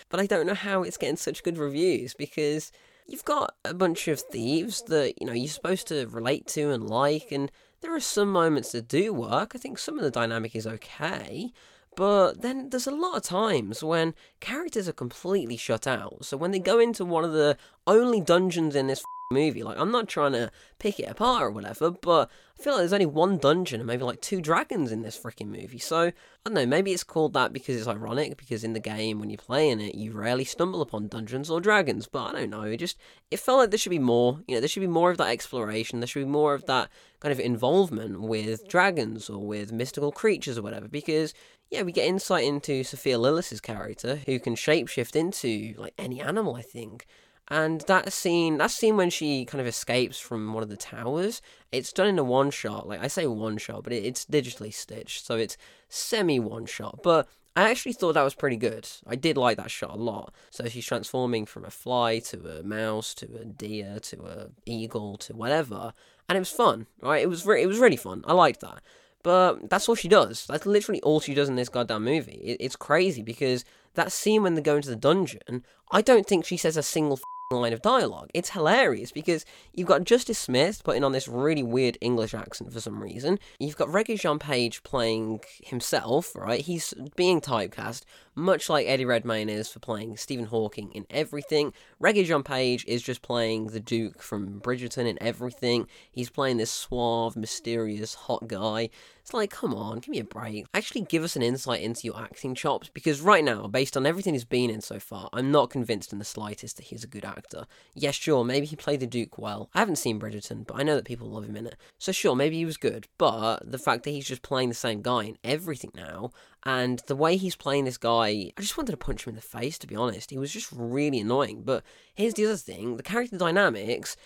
but 0.09 0.19
I 0.19 0.25
don't 0.25 0.47
know 0.47 0.53
how 0.53 0.83
it's 0.83 0.97
getting 0.97 1.17
such 1.17 1.43
good 1.43 1.57
reviews 1.57 2.13
because 2.13 2.71
you've 3.07 3.25
got 3.25 3.55
a 3.63 3.73
bunch 3.73 4.07
of 4.07 4.19
thieves 4.19 4.83
that, 4.83 5.19
you 5.19 5.27
know, 5.27 5.33
you're 5.33 5.47
supposed 5.47 5.87
to 5.87 6.07
relate 6.07 6.47
to 6.47 6.71
and 6.71 6.89
like, 6.89 7.31
and 7.31 7.51
there 7.81 7.95
are 7.95 7.99
some 7.99 8.31
moments 8.31 8.71
that 8.71 8.87
do 8.87 9.13
work. 9.13 9.51
I 9.55 9.59
think 9.59 9.77
some 9.77 9.97
of 9.97 10.03
the 10.03 10.11
dynamic 10.11 10.55
is 10.55 10.67
okay. 10.67 11.51
But 11.95 12.41
then 12.41 12.69
there's 12.69 12.87
a 12.87 12.91
lot 12.91 13.15
of 13.15 13.23
times 13.23 13.83
when 13.83 14.15
characters 14.41 14.89
are 14.89 14.93
completely 14.93 15.55
shut 15.55 15.87
out. 15.87 16.25
So 16.25 16.35
when 16.35 16.51
they 16.51 16.59
go 16.59 16.79
into 16.79 17.05
one 17.05 17.23
of 17.23 17.31
the 17.31 17.57
only 17.87 18.19
dungeons 18.19 18.75
in 18.75 18.87
this 18.87 19.03
movie. 19.31 19.63
Like, 19.63 19.79
I'm 19.79 19.91
not 19.91 20.07
trying 20.07 20.33
to 20.33 20.51
pick 20.77 20.99
it 20.99 21.09
apart 21.09 21.43
or 21.43 21.51
whatever, 21.51 21.89
but 21.89 22.29
I 22.59 22.61
feel 22.63 22.73
like 22.73 22.81
there's 22.81 22.93
only 22.93 23.07
one 23.07 23.37
dungeon 23.37 23.81
and 23.81 23.87
maybe 23.87 24.03
like 24.03 24.21
two 24.21 24.39
dragons 24.39 24.91
in 24.91 25.01
this 25.01 25.17
freaking 25.17 25.47
movie. 25.47 25.79
So, 25.79 25.97
I 25.99 26.13
don't 26.45 26.53
know, 26.53 26.65
maybe 26.67 26.91
it's 26.91 27.03
called 27.03 27.33
that 27.33 27.51
because 27.51 27.75
it's 27.75 27.87
ironic, 27.87 28.37
because 28.37 28.63
in 28.63 28.73
the 28.73 28.79
game, 28.79 29.19
when 29.19 29.31
you're 29.31 29.37
playing 29.37 29.79
it, 29.81 29.95
you 29.95 30.11
rarely 30.11 30.45
stumble 30.45 30.81
upon 30.81 31.07
dungeons 31.07 31.49
or 31.49 31.59
dragons, 31.59 32.07
but 32.07 32.35
I 32.35 32.39
don't 32.39 32.51
know, 32.51 32.61
it 32.61 32.77
just, 32.77 32.97
it 33.31 33.39
felt 33.39 33.57
like 33.57 33.71
there 33.71 33.79
should 33.79 33.89
be 33.89 33.99
more, 33.99 34.41
you 34.47 34.55
know, 34.55 34.61
there 34.61 34.69
should 34.69 34.81
be 34.81 34.87
more 34.87 35.09
of 35.09 35.17
that 35.17 35.29
exploration, 35.29 35.99
there 36.01 36.07
should 36.07 36.25
be 36.25 36.31
more 36.31 36.53
of 36.53 36.67
that 36.67 36.89
kind 37.19 37.31
of 37.31 37.39
involvement 37.39 38.21
with 38.21 38.67
dragons 38.67 39.27
or 39.27 39.43
with 39.43 39.71
mystical 39.71 40.11
creatures 40.11 40.59
or 40.59 40.61
whatever, 40.61 40.87
because 40.87 41.33
yeah, 41.71 41.81
we 41.81 41.91
get 41.91 42.07
insight 42.07 42.43
into 42.43 42.83
Sophia 42.83 43.17
Lillis's 43.17 43.59
character, 43.59 44.17
who 44.27 44.39
can 44.39 44.53
shapeshift 44.53 45.15
into 45.15 45.73
like 45.79 45.95
any 45.97 46.21
animal, 46.21 46.55
I 46.55 46.61
think. 46.61 47.07
And 47.47 47.81
that 47.81 48.11
scene, 48.11 48.57
that 48.57 48.71
scene 48.71 48.97
when 48.97 49.11
she 49.11 49.45
kind 49.45 49.61
of 49.61 49.67
escapes 49.67 50.19
from 50.19 50.53
one 50.53 50.63
of 50.63 50.69
the 50.69 50.77
towers, 50.77 51.41
it's 51.71 51.93
done 51.93 52.07
in 52.07 52.17
a 52.17 52.23
one 52.23 52.49
shot. 52.49 52.87
Like 52.87 53.03
I 53.03 53.07
say 53.07 53.27
one 53.27 53.57
shot, 53.57 53.83
but 53.83 53.93
it, 53.93 54.03
it's 54.03 54.25
digitally 54.25 54.73
stitched, 54.73 55.25
so 55.25 55.35
it's 55.35 55.57
semi 55.87 56.39
one 56.39 56.65
shot. 56.65 57.01
But 57.03 57.27
I 57.55 57.69
actually 57.69 57.93
thought 57.93 58.13
that 58.13 58.23
was 58.23 58.33
pretty 58.33 58.57
good. 58.57 58.87
I 59.05 59.15
did 59.15 59.37
like 59.37 59.57
that 59.57 59.69
shot 59.69 59.91
a 59.91 60.01
lot. 60.01 60.33
So 60.49 60.67
she's 60.67 60.85
transforming 60.85 61.45
from 61.45 61.65
a 61.65 61.69
fly 61.69 62.19
to 62.19 62.59
a 62.59 62.63
mouse 62.63 63.13
to 63.15 63.27
a 63.39 63.45
deer 63.45 63.99
to 64.01 64.25
a 64.25 64.47
eagle 64.65 65.17
to 65.17 65.35
whatever, 65.35 65.93
and 66.27 66.35
it 66.35 66.41
was 66.41 66.49
fun. 66.49 66.87
Right? 66.99 67.21
It 67.21 67.29
was 67.29 67.45
re- 67.45 67.61
it 67.61 67.67
was 67.67 67.79
really 67.79 67.95
fun. 67.95 68.23
I 68.25 68.33
liked 68.33 68.61
that. 68.61 68.81
But 69.21 69.69
that's 69.69 69.87
all 69.89 69.95
she 69.95 70.07
does. 70.07 70.45
That's 70.47 70.65
literally 70.65 71.01
all 71.01 71.19
she 71.19 71.33
does 71.33 71.49
in 71.49 71.55
this 71.55 71.69
goddamn 71.69 72.03
movie. 72.05 72.41
It, 72.43 72.57
it's 72.59 72.75
crazy 72.75 73.23
because 73.23 73.65
that 73.95 74.11
scene 74.11 74.43
when 74.43 74.53
they 74.53 74.61
go 74.61 74.75
into 74.75 74.89
the 74.89 74.95
dungeon, 74.95 75.63
I 75.91 76.01
don't 76.01 76.27
think 76.27 76.45
she 76.45 76.57
says 76.57 76.77
a 76.77 76.83
single 76.83 77.19
line 77.51 77.73
of 77.73 77.81
dialogue. 77.83 78.31
It's 78.33 78.49
hilarious 78.49 79.11
because 79.11 79.45
you've 79.71 79.87
got 79.87 80.03
Justice 80.03 80.39
Smith 80.39 80.83
putting 80.83 81.03
on 81.03 81.11
this 81.11 81.27
really 81.27 81.61
weird 81.61 81.95
English 82.01 82.33
accent 82.33 82.73
for 82.73 82.81
some 82.81 83.03
reason. 83.03 83.37
You've 83.59 83.77
got 83.77 83.89
Regé-Jean 83.89 84.39
Page 84.39 84.81
playing 84.81 85.41
himself, 85.63 86.35
right? 86.35 86.61
He's 86.61 86.95
being 87.15 87.41
typecast, 87.41 88.01
much 88.33 88.67
like 88.67 88.87
Eddie 88.87 89.05
Redmayne 89.05 89.47
is 89.47 89.69
for 89.69 89.77
playing 89.77 90.17
Stephen 90.17 90.45
Hawking 90.45 90.91
in 90.93 91.05
everything. 91.11 91.71
Regé-Jean 92.01 92.41
Page 92.41 92.83
is 92.87 93.03
just 93.03 93.21
playing 93.21 93.67
the 93.67 93.79
Duke 93.79 94.23
from 94.23 94.59
Bridgerton 94.59 95.05
in 95.05 95.21
everything. 95.21 95.85
He's 96.11 96.31
playing 96.31 96.57
this 96.57 96.71
suave, 96.71 97.35
mysterious, 97.35 98.15
hot 98.15 98.47
guy. 98.47 98.89
It's 99.25 99.33
like, 99.33 99.49
come 99.49 99.73
on, 99.73 99.97
give 100.01 100.09
me 100.09 100.19
a 100.19 100.23
break. 100.23 100.67
Actually, 100.71 101.01
give 101.01 101.23
us 101.23 101.35
an 101.35 101.41
insight 101.41 101.81
into 101.81 102.05
your 102.05 102.15
acting 102.15 102.53
chops 102.53 102.89
because 102.89 103.21
right 103.21 103.43
now, 103.43 103.65
based 103.65 103.97
on 103.97 104.05
everything 104.05 104.35
he's 104.35 104.45
been 104.45 104.69
in 104.69 104.81
so 104.81 104.99
far, 104.99 105.29
I'm 105.33 105.49
not 105.49 105.71
convinced 105.71 106.13
in 106.13 106.19
the 106.19 106.25
slightest 106.25 106.77
that 106.77 106.85
he's 106.85 107.03
a 107.03 107.07
good 107.07 107.25
actor. 107.25 107.65
Yes, 107.95 108.13
sure, 108.13 108.43
maybe 108.43 108.67
he 108.67 108.75
played 108.75 108.99
the 108.99 109.07
Duke 109.07 109.39
well. 109.39 109.71
I 109.73 109.79
haven't 109.79 109.95
seen 109.95 110.19
Bridgerton, 110.19 110.67
but 110.67 110.79
I 110.79 110.83
know 110.83 110.93
that 110.93 111.05
people 111.05 111.27
love 111.27 111.45
him 111.45 111.55
in 111.55 111.65
it. 111.65 111.75
So, 111.97 112.11
sure, 112.11 112.35
maybe 112.35 112.57
he 112.57 112.67
was 112.67 112.77
good, 112.77 113.07
but 113.17 113.63
the 113.65 113.79
fact 113.79 114.03
that 114.03 114.11
he's 114.11 114.27
just 114.27 114.43
playing 114.43 114.69
the 114.69 114.75
same 114.75 115.01
guy 115.01 115.23
in 115.23 115.39
everything 115.43 115.93
now, 115.95 116.29
and 116.63 117.01
the 117.07 117.15
way 117.15 117.35
he's 117.35 117.55
playing 117.55 117.85
this 117.85 117.97
guy, 117.97 118.51
I 118.55 118.61
just 118.61 118.77
wanted 118.77 118.91
to 118.91 118.97
punch 118.97 119.25
him 119.25 119.31
in 119.31 119.35
the 119.37 119.41
face, 119.41 119.79
to 119.79 119.87
be 119.87 119.95
honest. 119.95 120.29
He 120.29 120.37
was 120.37 120.51
just 120.51 120.71
really 120.71 121.19
annoying. 121.19 121.63
But 121.63 121.83
here's 122.13 122.35
the 122.35 122.45
other 122.45 122.57
thing 122.57 122.97
the 122.97 123.01
character 123.01 123.39
dynamics 123.39 124.17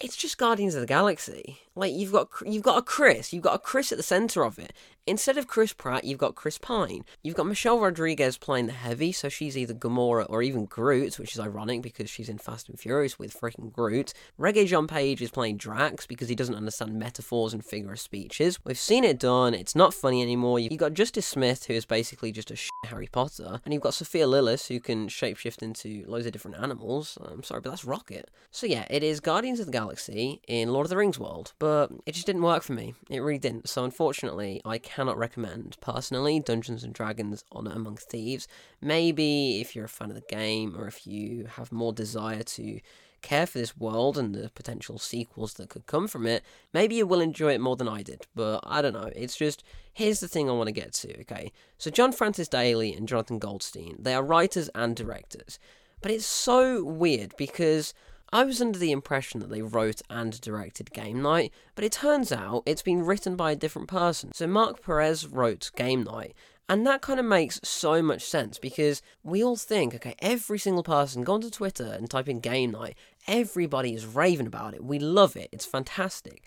it's 0.00 0.16
just 0.16 0.38
Guardians 0.38 0.74
of 0.74 0.80
the 0.80 0.86
Galaxy. 0.86 1.58
Like 1.74 1.92
you've 1.92 2.12
got 2.12 2.28
you've 2.44 2.62
got 2.62 2.78
a 2.78 2.82
Chris, 2.82 3.32
you've 3.32 3.42
got 3.42 3.54
a 3.54 3.58
Chris 3.58 3.92
at 3.92 3.98
the 3.98 4.04
center 4.04 4.44
of 4.44 4.58
it. 4.58 4.72
Instead 5.10 5.36
of 5.36 5.48
Chris 5.48 5.72
Pratt, 5.72 6.04
you've 6.04 6.20
got 6.20 6.36
Chris 6.36 6.56
Pine. 6.56 7.04
You've 7.24 7.34
got 7.34 7.48
Michelle 7.48 7.80
Rodriguez 7.80 8.38
playing 8.38 8.66
the 8.66 8.72
heavy, 8.72 9.10
so 9.10 9.28
she's 9.28 9.58
either 9.58 9.74
Gamora 9.74 10.24
or 10.28 10.40
even 10.40 10.66
Groot, 10.66 11.18
which 11.18 11.32
is 11.32 11.40
ironic 11.40 11.82
because 11.82 12.08
she's 12.08 12.28
in 12.28 12.38
Fast 12.38 12.68
and 12.68 12.78
Furious 12.78 13.18
with 13.18 13.36
freaking 13.36 13.72
Groot. 13.72 14.14
Regé-Jean 14.38 14.86
Page 14.86 15.20
is 15.20 15.32
playing 15.32 15.56
Drax 15.56 16.06
because 16.06 16.28
he 16.28 16.36
doesn't 16.36 16.54
understand 16.54 16.96
metaphors 16.96 17.52
and 17.52 17.64
figure 17.64 17.90
of 17.90 17.98
speeches. 17.98 18.64
We've 18.64 18.78
seen 18.78 19.02
it 19.02 19.18
done. 19.18 19.52
It's 19.52 19.74
not 19.74 19.94
funny 19.94 20.22
anymore. 20.22 20.60
You've 20.60 20.76
got 20.76 20.94
Justice 20.94 21.26
Smith, 21.26 21.66
who 21.66 21.74
is 21.74 21.84
basically 21.84 22.30
just 22.30 22.52
a 22.52 22.86
Harry 22.86 23.08
Potter, 23.08 23.60
and 23.64 23.74
you've 23.74 23.82
got 23.82 23.94
Sophia 23.94 24.26
Lillis, 24.28 24.68
who 24.68 24.78
can 24.78 25.08
shapeshift 25.08 25.60
into 25.60 26.04
loads 26.06 26.26
of 26.26 26.30
different 26.30 26.58
animals. 26.58 27.18
I'm 27.20 27.42
sorry, 27.42 27.62
but 27.62 27.70
that's 27.70 27.84
Rocket. 27.84 28.30
So 28.52 28.64
yeah, 28.64 28.86
it 28.88 29.02
is 29.02 29.18
Guardians 29.18 29.58
of 29.58 29.66
the 29.66 29.72
Galaxy 29.72 30.40
in 30.46 30.72
Lord 30.72 30.86
of 30.86 30.90
the 30.90 30.96
Rings 30.96 31.18
world, 31.18 31.52
but 31.58 31.90
it 32.06 32.12
just 32.12 32.26
didn't 32.26 32.42
work 32.42 32.62
for 32.62 32.74
me. 32.74 32.94
It 33.10 33.18
really 33.18 33.40
didn't. 33.40 33.68
So 33.68 33.82
unfortunately, 33.82 34.60
I 34.64 34.78
cannot 35.00 35.16
recommend 35.16 35.78
personally 35.80 36.40
Dungeons 36.40 36.84
and 36.84 36.92
Dragons 36.92 37.42
Honor 37.52 37.70
Among 37.70 37.96
Thieves. 37.96 38.46
Maybe 38.82 39.58
if 39.58 39.74
you're 39.74 39.86
a 39.86 39.88
fan 39.88 40.10
of 40.10 40.14
the 40.14 40.20
game 40.28 40.76
or 40.76 40.86
if 40.86 41.06
you 41.06 41.46
have 41.56 41.72
more 41.72 41.94
desire 41.94 42.42
to 42.42 42.80
care 43.22 43.46
for 43.46 43.56
this 43.56 43.78
world 43.78 44.18
and 44.18 44.34
the 44.34 44.50
potential 44.50 44.98
sequels 44.98 45.54
that 45.54 45.70
could 45.70 45.86
come 45.86 46.06
from 46.06 46.26
it, 46.26 46.42
maybe 46.74 46.96
you 46.96 47.06
will 47.06 47.22
enjoy 47.22 47.54
it 47.54 47.62
more 47.62 47.76
than 47.76 47.88
I 47.88 48.02
did. 48.02 48.26
But 48.34 48.60
I 48.62 48.82
don't 48.82 48.92
know. 48.92 49.10
It's 49.16 49.36
just 49.36 49.64
here's 49.94 50.20
the 50.20 50.28
thing 50.28 50.50
I 50.50 50.52
want 50.52 50.66
to 50.66 50.72
get 50.72 50.92
to, 50.92 51.20
okay? 51.22 51.50
So 51.78 51.90
John 51.90 52.12
Francis 52.12 52.48
Daley 52.48 52.92
and 52.92 53.08
Jonathan 53.08 53.38
Goldstein, 53.38 53.96
they 53.98 54.12
are 54.12 54.22
writers 54.22 54.68
and 54.74 54.94
directors. 54.94 55.58
But 56.02 56.10
it's 56.10 56.26
so 56.26 56.84
weird 56.84 57.34
because 57.38 57.94
I 58.32 58.44
was 58.44 58.62
under 58.62 58.78
the 58.78 58.92
impression 58.92 59.40
that 59.40 59.50
they 59.50 59.60
wrote 59.60 60.02
and 60.08 60.40
directed 60.40 60.92
Game 60.92 61.20
Night, 61.20 61.52
but 61.74 61.84
it 61.84 61.90
turns 61.90 62.30
out 62.30 62.62
it's 62.64 62.82
been 62.82 63.04
written 63.04 63.34
by 63.34 63.50
a 63.50 63.56
different 63.56 63.88
person. 63.88 64.32
So 64.32 64.46
Mark 64.46 64.84
Perez 64.84 65.26
wrote 65.26 65.72
Game 65.74 66.04
Night, 66.04 66.32
and 66.68 66.86
that 66.86 67.02
kind 67.02 67.18
of 67.18 67.26
makes 67.26 67.58
so 67.64 68.00
much 68.00 68.22
sense 68.22 68.56
because 68.56 69.02
we 69.24 69.42
all 69.42 69.56
think, 69.56 69.96
okay, 69.96 70.14
every 70.20 70.60
single 70.60 70.84
person, 70.84 71.24
go 71.24 71.34
onto 71.34 71.50
Twitter 71.50 71.86
and 71.86 72.08
type 72.08 72.28
in 72.28 72.38
Game 72.38 72.70
Night, 72.70 72.96
everybody 73.26 73.94
is 73.94 74.06
raving 74.06 74.46
about 74.46 74.74
it. 74.74 74.84
We 74.84 75.00
love 75.00 75.34
it, 75.34 75.48
it's 75.50 75.66
fantastic. 75.66 76.44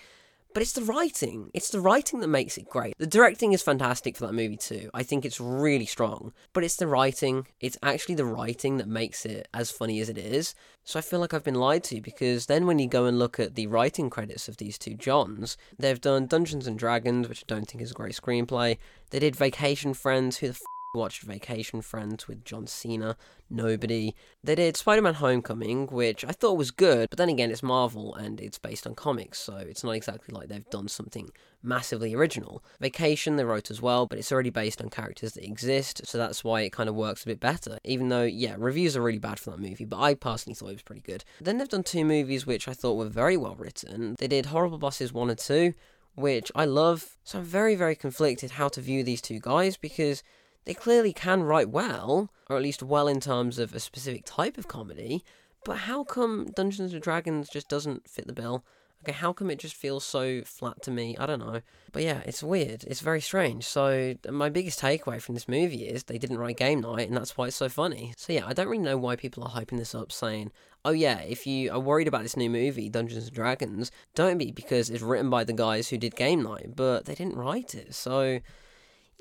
But 0.54 0.62
it's 0.62 0.74
the 0.74 0.84
writing. 0.84 1.50
It's 1.54 1.70
the 1.70 1.80
writing 1.80 2.20
that 2.20 2.28
makes 2.28 2.58
it 2.58 2.70
great. 2.70 2.96
The 3.00 3.08
directing 3.08 3.54
is 3.54 3.64
fantastic 3.64 4.16
for 4.16 4.28
that 4.28 4.34
movie 4.34 4.58
too. 4.58 4.90
I 4.94 5.02
think 5.04 5.26
it's 5.26 5.40
really 5.40 5.86
strong. 5.86 6.32
But 6.54 6.64
it's 6.64 6.76
the 6.76 6.88
writing. 6.88 7.48
It's 7.60 7.78
actually 7.82 8.16
the 8.16 8.26
writing 8.26 8.78
that 8.78 8.88
makes 8.88 9.26
it 9.26 9.48
as 9.54 9.72
funny 9.72 10.00
as 10.00 10.10
it 10.10 10.18
is. 10.18 10.54
So 10.84 11.00
I 11.00 11.02
feel 11.02 11.20
like 11.20 11.34
I've 11.34 11.44
been 11.44 11.56
lied 11.56 11.84
to 11.86 12.02
because 12.02 12.46
then 12.46 12.68
when 12.68 12.78
you 12.78 12.88
go 12.88 13.06
and 13.06 13.18
look 13.18 13.40
at 13.40 13.56
the 13.56 13.68
writing 13.68 14.10
credits 14.10 14.48
of 14.48 14.58
these 14.58 14.78
two 14.78 14.94
Johns, 14.94 15.58
they've 15.80 16.00
done 16.00 16.28
Dungeons 16.28 16.68
and 16.68 16.78
Dragons, 16.78 17.28
which 17.28 17.44
I 17.44 17.46
don't 17.48 17.68
think 17.68 17.82
is 17.82 17.92
a 17.92 17.96
great 17.96 18.14
screenplay. 18.14 18.78
They 19.10 19.20
did 19.20 19.36
Vacation 19.36 19.94
Friends, 19.94 20.38
who 20.38 20.48
the 20.48 20.54
f- 20.54 20.62
watched 20.94 21.24
Vacation 21.24 21.82
Friends 21.82 22.28
with 22.28 22.46
John 22.46 22.68
Cena, 22.68 23.18
nobody. 23.50 24.16
They 24.44 24.54
did 24.54 24.78
Spider 24.78 25.02
Man 25.02 25.16
Homecoming, 25.16 25.88
which 25.88 26.24
I 26.24 26.32
thought 26.32 26.58
was 26.58 26.70
good, 26.70 27.10
but 27.10 27.18
then 27.18 27.30
again, 27.30 27.50
it's 27.50 27.64
Marvel 27.64 28.14
and 28.14 28.40
it's 28.40 28.60
based 28.60 28.86
on 28.86 28.94
comics, 28.94 29.40
so 29.40 29.56
it's 29.56 29.84
not 29.84 29.94
exactly 29.94 30.36
like 30.36 30.50
they've 30.50 30.70
done 30.70 30.88
something 30.88 31.32
massively 31.64 32.14
original. 32.14 32.64
Vacation, 32.80 33.38
they 33.38 33.44
wrote 33.44 33.72
as 33.72 33.82
well, 33.82 34.06
but 34.06 34.20
it's 34.20 34.32
already 34.32 34.52
based 34.52 34.82
on 34.82 34.90
characters 34.90 35.34
that 35.34 35.44
exist, 35.44 36.06
so 36.06 36.20
that's 36.20 36.44
why 36.44 36.62
it 36.62 36.72
kind 36.72 36.88
of 36.88 36.96
works 36.96 37.24
a 37.24 37.28
bit 37.28 37.40
better. 37.40 37.80
Even 37.84 38.10
though, 38.10 38.24
yeah, 38.24 38.56
reviews 38.60 38.96
are 38.96 39.02
really 39.02 39.18
bad 39.18 39.40
for 39.40 39.50
that 39.50 39.60
movie, 39.60 39.86
but 39.86 40.00
I 40.00 40.14
personally 40.14 40.54
thought 40.54 40.70
it 40.70 40.74
was 40.74 40.84
pretty 40.84 41.02
good. 41.02 41.24
Then 41.42 41.58
they've 41.58 41.68
done 41.68 41.84
two 41.84 42.06
movies 42.06 42.46
which 42.46 42.68
I 42.68 42.74
thought 42.74 42.98
were 42.98 43.06
very 43.06 43.38
well 43.38 43.56
written. 43.56 44.16
They 44.20 44.28
did 44.28 44.48
Horrible 44.48 44.78
Bosses 44.78 45.12
1 45.12 45.32
and 45.32 45.40
2, 45.40 45.74
which 46.14 46.52
I 46.54 46.66
love, 46.66 47.18
so 47.24 47.40
I'm 47.40 47.46
very, 47.46 47.74
very 47.74 47.96
conflicted 47.96 48.52
how 48.52 48.68
to 48.70 48.82
view 48.82 49.04
these 49.04 49.22
two 49.22 49.40
guys 49.40 49.76
because 49.76 50.22
they 50.66 50.74
clearly 50.74 51.14
can 51.14 51.44
write 51.44 51.70
well, 51.70 52.32
or 52.50 52.58
at 52.58 52.64
least 52.64 52.84
well 52.84 53.08
in 53.08 53.20
terms 53.20 53.60
of 53.60 53.74
a 53.74 53.80
specific 53.80 54.24
type 54.26 54.58
of 54.58 54.68
comedy, 54.68 55.24
but 55.66 55.78
how 55.78 56.04
come 56.04 56.48
Dungeons 56.56 56.94
and 56.94 57.02
Dragons 57.02 57.50
just 57.50 57.70
doesn't 57.70 58.10
fit 58.10 58.28
the 58.28 58.34
bill? 58.34 58.64
Okay, 59.04 59.12
how 59.12 59.34
come 59.34 59.50
it 59.50 59.60
just 59.60 59.76
feels 59.76 60.06
so 60.06 60.42
flat 60.44 60.82
to 60.84 60.92
me? 60.92 61.18
I 61.18 61.26
don't 61.26 61.40
know. 61.40 61.60
But 61.92 62.04
yeah, 62.04 62.22
it's 62.26 62.42
weird. 62.42 62.86
It's 62.86 63.02
very 63.02 63.20
strange. 63.20 63.66
So, 63.66 64.16
my 64.30 64.48
biggest 64.48 64.80
takeaway 64.80 65.22
from 65.22 65.36
this 65.36 65.50
movie 65.50 65.86
is 65.86 66.04
they 66.04 66.18
didn't 66.18 66.38
write 66.38 66.56
Game 66.56 66.80
Night, 66.80 67.10
and 67.10 67.18
that's 67.18 67.38
why 67.38 67.48
it's 67.48 67.58
so 67.58 67.68
funny. 67.68 68.14
So, 68.16 68.32
yeah, 68.32 68.48
I 68.48 68.54
don't 68.54 68.70
really 68.70 68.82
know 68.82 68.98
why 68.98 69.18
people 69.18 69.44
are 69.44 69.50
hyping 69.50 69.78
this 69.78 69.94
up 69.94 70.14
saying, 70.14 70.52
oh, 70.86 70.92
yeah, 70.92 71.20
if 71.20 71.46
you 71.46 71.70
are 71.72 71.82
worried 71.82 72.08
about 72.08 72.24
this 72.24 72.38
new 72.38 72.50
movie, 72.50 72.88
Dungeons 72.88 73.26
and 73.26 73.36
Dragons, 73.36 73.92
don't 74.16 74.38
be 74.38 74.52
because 74.52 74.90
it's 74.90 75.04
written 75.04 75.30
by 75.30 75.44
the 75.44 75.54
guys 75.54 75.90
who 75.90 75.98
did 75.98 76.16
Game 76.16 76.42
Night, 76.42 76.74
but 76.74 77.04
they 77.04 77.16
didn't 77.16 77.36
write 77.36 77.76
it. 77.76 77.94
So, 77.94 78.40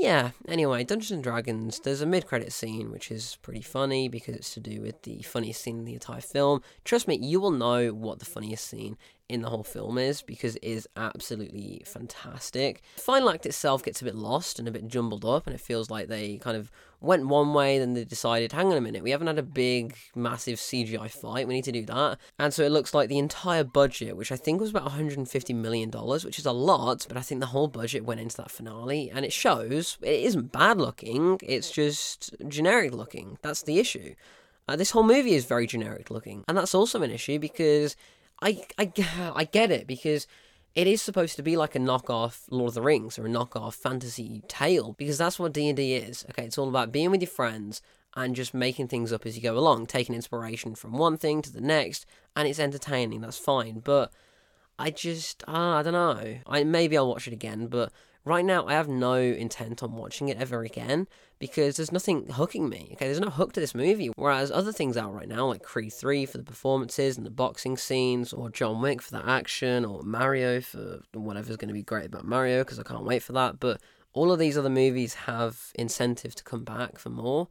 yeah, 0.02 0.32
anyway, 0.48 0.82
Dungeons 0.82 1.12
and 1.12 1.22
Dragons, 1.22 1.78
there's 1.78 2.00
a 2.00 2.06
mid 2.06 2.26
credit 2.26 2.52
scene 2.52 2.90
which 2.90 3.12
is 3.12 3.38
pretty 3.40 3.60
funny 3.60 4.08
because 4.08 4.34
it's 4.34 4.52
to 4.54 4.60
do 4.60 4.80
with 4.80 5.00
the 5.02 5.22
funniest 5.22 5.62
scene 5.62 5.78
in 5.78 5.84
the 5.84 5.94
entire 5.94 6.20
film. 6.20 6.60
Trust 6.84 7.06
me, 7.06 7.16
you 7.22 7.40
will 7.40 7.52
know 7.52 7.90
what 7.90 8.18
the 8.18 8.24
funniest 8.24 8.66
scene 8.66 8.98
in 9.32 9.42
the 9.42 9.48
whole 9.48 9.64
film 9.64 9.98
is 9.98 10.22
because 10.22 10.56
it 10.56 10.64
is 10.64 10.88
absolutely 10.96 11.82
fantastic. 11.86 12.82
The 12.96 13.02
final 13.02 13.30
act 13.30 13.46
itself 13.46 13.82
gets 13.82 14.02
a 14.02 14.04
bit 14.04 14.14
lost 14.14 14.58
and 14.58 14.68
a 14.68 14.70
bit 14.70 14.86
jumbled 14.88 15.24
up, 15.24 15.46
and 15.46 15.54
it 15.54 15.60
feels 15.60 15.90
like 15.90 16.08
they 16.08 16.36
kind 16.36 16.56
of 16.56 16.70
went 17.00 17.26
one 17.26 17.52
way, 17.52 17.78
then 17.78 17.94
they 17.94 18.04
decided, 18.04 18.52
hang 18.52 18.70
on 18.70 18.76
a 18.76 18.80
minute, 18.80 19.02
we 19.02 19.10
haven't 19.10 19.26
had 19.26 19.38
a 19.38 19.42
big, 19.42 19.96
massive 20.14 20.58
CGI 20.58 21.10
fight, 21.10 21.48
we 21.48 21.54
need 21.54 21.64
to 21.64 21.72
do 21.72 21.84
that. 21.86 22.18
And 22.38 22.54
so 22.54 22.62
it 22.62 22.70
looks 22.70 22.94
like 22.94 23.08
the 23.08 23.18
entire 23.18 23.64
budget, 23.64 24.16
which 24.16 24.30
I 24.30 24.36
think 24.36 24.60
was 24.60 24.70
about 24.70 24.88
$150 24.88 25.54
million, 25.54 25.90
which 25.90 26.38
is 26.38 26.46
a 26.46 26.52
lot, 26.52 27.06
but 27.08 27.16
I 27.16 27.20
think 27.20 27.40
the 27.40 27.46
whole 27.46 27.68
budget 27.68 28.04
went 28.04 28.20
into 28.20 28.36
that 28.36 28.50
finale, 28.50 29.10
and 29.10 29.24
it 29.24 29.32
shows 29.32 29.98
it 30.02 30.20
isn't 30.20 30.52
bad 30.52 30.78
looking, 30.78 31.38
it's 31.42 31.70
just 31.70 32.34
generic 32.48 32.94
looking. 32.94 33.38
That's 33.42 33.62
the 33.62 33.78
issue. 33.78 34.14
Uh, 34.68 34.76
this 34.76 34.92
whole 34.92 35.02
movie 35.02 35.34
is 35.34 35.44
very 35.44 35.66
generic 35.66 36.10
looking, 36.10 36.44
and 36.46 36.56
that's 36.56 36.74
also 36.74 37.02
an 37.02 37.10
issue 37.10 37.38
because 37.38 37.96
I, 38.42 38.64
I, 38.76 38.92
I 39.34 39.44
get 39.44 39.70
it 39.70 39.86
because 39.86 40.26
it 40.74 40.86
is 40.86 41.02
supposed 41.02 41.36
to 41.36 41.42
be 41.42 41.56
like 41.56 41.74
a 41.74 41.78
knockoff 41.78 42.44
Lord 42.50 42.70
of 42.70 42.74
the 42.74 42.82
Rings 42.82 43.18
or 43.18 43.26
a 43.26 43.30
knockoff 43.30 43.74
fantasy 43.74 44.42
tale 44.48 44.94
because 44.98 45.18
that's 45.18 45.38
what 45.38 45.52
D&D 45.52 45.94
is. 45.94 46.24
Okay, 46.30 46.44
it's 46.44 46.58
all 46.58 46.68
about 46.68 46.92
being 46.92 47.10
with 47.10 47.22
your 47.22 47.28
friends 47.30 47.82
and 48.14 48.36
just 48.36 48.52
making 48.52 48.88
things 48.88 49.12
up 49.12 49.24
as 49.24 49.36
you 49.36 49.42
go 49.42 49.56
along, 49.56 49.86
taking 49.86 50.14
inspiration 50.14 50.74
from 50.74 50.92
one 50.92 51.16
thing 51.16 51.40
to 51.42 51.52
the 51.52 51.60
next, 51.60 52.04
and 52.36 52.46
it's 52.46 52.58
entertaining. 52.58 53.20
That's 53.20 53.38
fine, 53.38 53.80
but 53.80 54.12
I 54.78 54.90
just 54.90 55.44
ah, 55.46 55.78
I 55.78 55.82
don't 55.82 55.92
know. 55.92 56.38
I 56.46 56.64
maybe 56.64 56.96
I'll 56.96 57.08
watch 57.08 57.26
it 57.26 57.32
again, 57.32 57.68
but 57.68 57.92
right 58.24 58.44
now 58.44 58.66
I 58.66 58.72
have 58.72 58.88
no 58.88 59.14
intent 59.14 59.82
on 59.82 59.92
watching 59.92 60.28
it 60.28 60.38
ever 60.38 60.62
again 60.62 61.08
because 61.38 61.76
there's 61.76 61.92
nothing 61.92 62.28
hooking 62.28 62.68
me. 62.68 62.90
Okay, 62.92 63.06
there's 63.06 63.20
no 63.20 63.30
hook 63.30 63.52
to 63.54 63.60
this 63.60 63.74
movie. 63.74 64.10
Whereas 64.16 64.50
other 64.50 64.72
things 64.72 64.96
out 64.96 65.12
right 65.12 65.28
now, 65.28 65.46
like 65.46 65.62
Creed 65.62 65.92
3 65.92 66.26
for 66.26 66.38
the 66.38 66.44
performances 66.44 67.16
and 67.16 67.26
the 67.26 67.30
boxing 67.30 67.76
scenes, 67.76 68.32
or 68.32 68.50
John 68.50 68.80
Wick 68.80 69.02
for 69.02 69.10
the 69.10 69.28
action, 69.28 69.84
or 69.84 70.02
Mario 70.02 70.60
for 70.60 71.00
whatever's 71.14 71.56
going 71.56 71.68
to 71.68 71.74
be 71.74 71.82
great 71.82 72.06
about 72.06 72.24
Mario 72.24 72.62
because 72.62 72.78
I 72.78 72.84
can't 72.84 73.04
wait 73.04 73.22
for 73.22 73.32
that. 73.32 73.58
But 73.58 73.80
all 74.12 74.30
of 74.30 74.38
these 74.38 74.56
other 74.56 74.70
movies 74.70 75.14
have 75.14 75.72
incentive 75.74 76.34
to 76.36 76.44
come 76.44 76.64
back 76.64 76.98
for 76.98 77.10
more. 77.10 77.48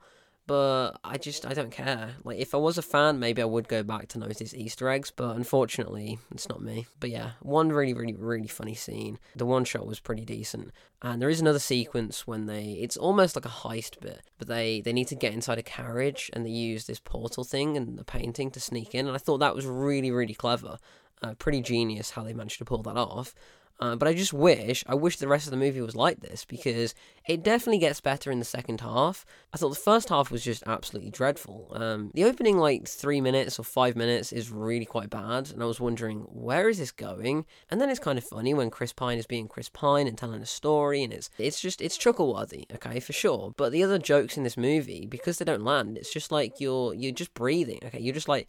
But 0.47 0.93
I 1.03 1.17
just 1.17 1.45
I 1.45 1.53
don't 1.53 1.71
care. 1.71 2.15
Like 2.23 2.39
if 2.39 2.53
I 2.53 2.57
was 2.57 2.77
a 2.77 2.81
fan, 2.81 3.19
maybe 3.19 3.41
I 3.41 3.45
would 3.45 3.67
go 3.67 3.83
back 3.83 4.07
to 4.09 4.19
notice 4.19 4.53
Easter 4.53 4.89
eggs, 4.89 5.11
but 5.11 5.35
unfortunately, 5.35 6.19
it's 6.31 6.49
not 6.49 6.61
me. 6.61 6.87
But 6.99 7.09
yeah, 7.09 7.31
one 7.41 7.69
really 7.69 7.93
really 7.93 8.15
really 8.15 8.47
funny 8.47 8.75
scene. 8.75 9.19
The 9.35 9.45
one 9.45 9.65
shot 9.65 9.85
was 9.85 9.99
pretty 9.99 10.25
decent, 10.25 10.71
and 11.01 11.21
there 11.21 11.29
is 11.29 11.39
another 11.39 11.59
sequence 11.59 12.25
when 12.27 12.47
they 12.47 12.77
it's 12.81 12.97
almost 12.97 13.35
like 13.35 13.45
a 13.45 13.49
heist 13.49 13.99
bit, 14.01 14.21
but 14.37 14.47
they 14.47 14.81
they 14.81 14.93
need 14.93 15.07
to 15.07 15.15
get 15.15 15.33
inside 15.33 15.59
a 15.59 15.63
carriage 15.63 16.29
and 16.33 16.45
they 16.45 16.49
use 16.49 16.85
this 16.85 16.99
portal 16.99 17.43
thing 17.43 17.77
and 17.77 17.97
the 17.97 18.03
painting 18.03 18.51
to 18.51 18.59
sneak 18.59 18.95
in, 18.95 19.07
and 19.07 19.15
I 19.15 19.19
thought 19.19 19.39
that 19.39 19.55
was 19.55 19.65
really 19.65 20.11
really 20.11 20.33
clever. 20.33 20.77
Uh, 21.23 21.35
pretty 21.35 21.61
genius 21.61 22.09
how 22.11 22.23
they 22.23 22.33
managed 22.33 22.57
to 22.57 22.65
pull 22.65 22.81
that 22.81 22.97
off. 22.97 23.35
Uh, 23.81 23.95
but 23.95 24.07
I 24.07 24.13
just 24.13 24.31
wish, 24.31 24.83
I 24.87 24.93
wish 24.93 25.17
the 25.17 25.27
rest 25.27 25.47
of 25.47 25.51
the 25.51 25.57
movie 25.57 25.81
was 25.81 25.95
like 25.95 26.19
this 26.19 26.45
because 26.45 26.93
it 27.27 27.41
definitely 27.41 27.79
gets 27.79 27.99
better 27.99 28.29
in 28.29 28.37
the 28.37 28.45
second 28.45 28.81
half. 28.81 29.25
I 29.51 29.57
thought 29.57 29.69
the 29.69 29.75
first 29.75 30.09
half 30.09 30.29
was 30.29 30.43
just 30.43 30.61
absolutely 30.67 31.09
dreadful. 31.09 31.71
Um, 31.71 32.11
the 32.13 32.25
opening, 32.25 32.59
like 32.59 32.87
three 32.87 33.21
minutes 33.21 33.57
or 33.57 33.63
five 33.63 33.95
minutes, 33.95 34.31
is 34.31 34.51
really 34.51 34.85
quite 34.85 35.09
bad, 35.09 35.49
and 35.49 35.63
I 35.63 35.65
was 35.65 35.79
wondering 35.79 36.19
where 36.29 36.69
is 36.69 36.77
this 36.77 36.91
going. 36.91 37.45
And 37.71 37.81
then 37.81 37.89
it's 37.89 37.99
kind 37.99 38.19
of 38.19 38.23
funny 38.23 38.53
when 38.53 38.69
Chris 38.69 38.93
Pine 38.93 39.17
is 39.17 39.25
being 39.25 39.47
Chris 39.47 39.69
Pine 39.69 40.07
and 40.07 40.15
telling 40.15 40.43
a 40.43 40.45
story, 40.45 41.03
and 41.03 41.11
it's 41.11 41.31
it's 41.39 41.59
just 41.59 41.81
it's 41.81 41.97
chuckle 41.97 42.35
worthy, 42.35 42.67
okay, 42.71 42.99
for 42.99 43.13
sure. 43.13 43.51
But 43.57 43.71
the 43.71 43.83
other 43.83 43.97
jokes 43.97 44.37
in 44.37 44.43
this 44.43 44.57
movie, 44.57 45.07
because 45.07 45.39
they 45.39 45.45
don't 45.45 45.65
land, 45.65 45.97
it's 45.97 46.13
just 46.13 46.31
like 46.31 46.59
you're 46.59 46.93
you're 46.93 47.11
just 47.11 47.33
breathing, 47.33 47.79
okay, 47.85 47.99
you're 47.99 48.13
just 48.13 48.29
like 48.29 48.47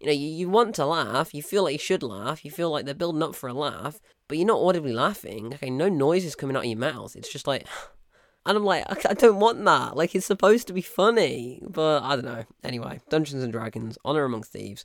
you 0.00 0.06
know, 0.06 0.12
you, 0.12 0.28
you 0.28 0.48
want 0.48 0.74
to 0.76 0.86
laugh, 0.86 1.34
you 1.34 1.42
feel 1.42 1.64
like 1.64 1.74
you 1.74 1.78
should 1.78 2.02
laugh, 2.02 2.44
you 2.44 2.50
feel 2.50 2.70
like 2.70 2.86
they're 2.86 2.94
building 2.94 3.22
up 3.22 3.34
for 3.34 3.48
a 3.48 3.54
laugh, 3.54 4.00
but 4.28 4.38
you're 4.38 4.46
not 4.46 4.60
audibly 4.60 4.94
laughing. 4.94 5.52
Okay, 5.54 5.68
no 5.68 5.88
noise 5.88 6.24
is 6.24 6.34
coming 6.34 6.56
out 6.56 6.64
of 6.64 6.68
your 6.68 6.78
mouth. 6.78 7.14
It's 7.14 7.30
just 7.30 7.46
like, 7.46 7.66
and 8.46 8.56
I'm 8.56 8.64
like, 8.64 8.84
I, 9.06 9.12
don't 9.12 9.38
want 9.38 9.62
that. 9.64 9.96
Like, 9.96 10.14
it's 10.14 10.26
supposed 10.26 10.66
to 10.68 10.72
be 10.72 10.80
funny, 10.80 11.62
but 11.68 12.02
I 12.02 12.16
don't 12.16 12.24
know. 12.24 12.44
Anyway, 12.64 13.00
Dungeons 13.10 13.42
and 13.42 13.52
Dragons, 13.52 13.98
Honor 14.04 14.24
Among 14.24 14.42
Thieves, 14.42 14.84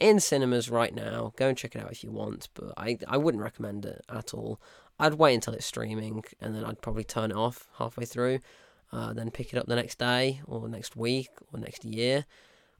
in 0.00 0.18
cinemas 0.18 0.68
right 0.68 0.94
now. 0.94 1.32
Go 1.36 1.48
and 1.48 1.56
check 1.56 1.76
it 1.76 1.82
out 1.82 1.92
if 1.92 2.02
you 2.02 2.10
want, 2.10 2.48
but 2.54 2.74
I, 2.76 2.98
I 3.06 3.18
wouldn't 3.18 3.44
recommend 3.44 3.86
it 3.86 4.04
at 4.08 4.34
all. 4.34 4.60
I'd 4.98 5.14
wait 5.14 5.34
until 5.34 5.54
it's 5.54 5.66
streaming, 5.66 6.24
and 6.40 6.56
then 6.56 6.64
I'd 6.64 6.82
probably 6.82 7.04
turn 7.04 7.30
it 7.30 7.36
off 7.36 7.68
halfway 7.78 8.04
through, 8.04 8.40
uh, 8.92 9.12
then 9.12 9.30
pick 9.30 9.52
it 9.52 9.58
up 9.58 9.66
the 9.66 9.76
next 9.76 9.98
day, 9.98 10.40
or 10.44 10.68
next 10.68 10.96
week, 10.96 11.28
or 11.52 11.60
next 11.60 11.84
year 11.84 12.24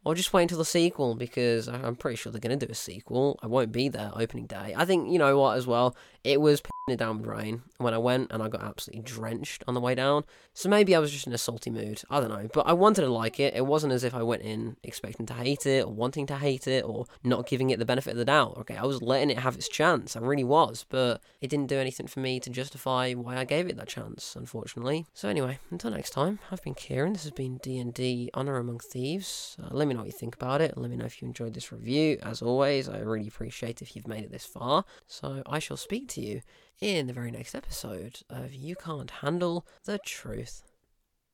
or 0.07 0.15
just 0.15 0.33
wait 0.33 0.43
until 0.43 0.59
the 0.59 0.65
sequel 0.65 1.17
because 1.17 1.67
I'm 1.67 1.97
pretty 1.97 2.15
sure 2.15 2.31
they're 2.31 2.41
going 2.41 2.57
to 2.57 2.65
do 2.65 2.71
a 2.71 2.77
sequel. 2.77 3.41
I 3.43 3.49
won't 3.49 3.73
be 3.73 3.89
there 3.89 4.13
opening 4.15 4.47
day. 4.47 4.73
I 4.77 4.85
think, 4.85 5.11
you 5.11 5.19
know 5.19 5.37
what, 5.37 5.59
as 5.59 5.67
well, 5.67 5.97
it 6.23 6.41
was 6.41 6.63
it 6.89 6.99
down 6.99 7.19
with 7.19 7.27
rain 7.27 7.63
when 7.79 7.95
I 7.95 7.99
went 7.99 8.31
and 8.31 8.43
I 8.43 8.49
got 8.49 8.63
absolutely 8.63 9.03
drenched 9.03 9.65
on 9.67 9.75
the 9.75 9.81
way 9.81 9.95
down. 9.95 10.25
So 10.55 10.69
maybe 10.69 10.95
I 10.95 11.01
was 11.01 11.11
just 11.11 11.27
in 11.27 11.33
a 11.33 11.39
salty 11.39 11.69
mood. 11.69 12.03
I 12.11 12.21
don't 12.21 12.29
know. 12.29 12.49
But 12.53 12.69
I 12.69 12.75
wanted 12.75 13.03
to 13.03 13.11
like 13.11 13.41
it. 13.41 13.55
It 13.55 13.67
wasn't 13.67 13.93
as 13.93 14.05
if 14.05 14.15
I 14.15 14.23
went 14.23 14.43
in 14.43 14.77
expecting 14.85 15.27
to 15.27 15.35
hate 15.35 15.67
it 15.67 15.85
or 15.85 15.93
wanting 15.93 16.27
to 16.29 16.37
hate 16.37 16.69
it 16.69 16.85
or 16.85 17.07
not 17.25 17.49
giving 17.49 17.71
it 17.71 17.81
the 17.81 17.85
benefit 17.85 18.13
of 18.13 18.17
the 18.17 18.25
doubt. 18.25 18.57
Okay, 18.59 18.77
I 18.77 18.85
was 18.85 19.03
letting 19.03 19.31
it 19.31 19.41
have 19.41 19.57
its 19.57 19.69
chance. 19.69 20.17
I 20.17 20.21
really 20.21 20.45
was. 20.45 20.87
But 20.89 21.21
it 21.41 21.51
didn't 21.51 21.67
do 21.67 21.77
anything 21.77 22.07
for 22.07 22.21
me 22.21 22.39
to 22.39 22.51
justify 22.51 23.13
why 23.15 23.37
I 23.37 23.45
gave 23.45 23.69
it 23.69 23.77
that 23.77 23.89
chance, 23.89 24.37
unfortunately. 24.37 25.07
So 25.13 25.29
anyway, 25.29 25.59
until 25.73 25.91
next 25.91 26.11
time, 26.11 26.39
I've 26.53 26.63
been 26.63 26.75
Kieran. 26.75 27.15
This 27.15 27.25
has 27.25 27.33
been 27.33 27.59
D&D 27.59 28.31
Honor 28.33 28.59
Among 28.59 28.79
Thieves. 28.79 29.57
Uh, 29.61 29.69
let 29.73 29.89
me 29.89 29.95
know 29.95 30.01
what 30.01 30.07
you 30.07 30.13
think 30.13 30.37
about 30.37 30.61
it. 30.61 30.79
Let 30.79 30.91
me 30.91 30.97
know 30.97 31.05
if 31.05 31.21
you 31.21 31.27
enjoyed 31.27 31.55
this 31.55 31.73
review. 31.73 32.19
As 32.23 32.43
always, 32.43 32.89
I 32.89 32.99
really 32.99 33.27
appreciate 33.27 33.83
if 33.83 33.97
you've 33.97 34.07
made 34.07 34.23
it 34.23 34.31
this 34.31 34.47
far. 34.47 34.85
So 35.09 35.43
I 35.47 35.59
shall 35.59 35.77
speak 35.77 36.09
to 36.11 36.21
you 36.21 36.43
in 36.81 37.07
the 37.07 37.13
very 37.13 37.31
next 37.31 37.55
episode 37.55 38.21
of 38.29 38.53
You 38.53 38.77
Can't 38.77 39.11
Handle 39.11 39.67
the 39.85 39.99
Truth. 39.99 40.66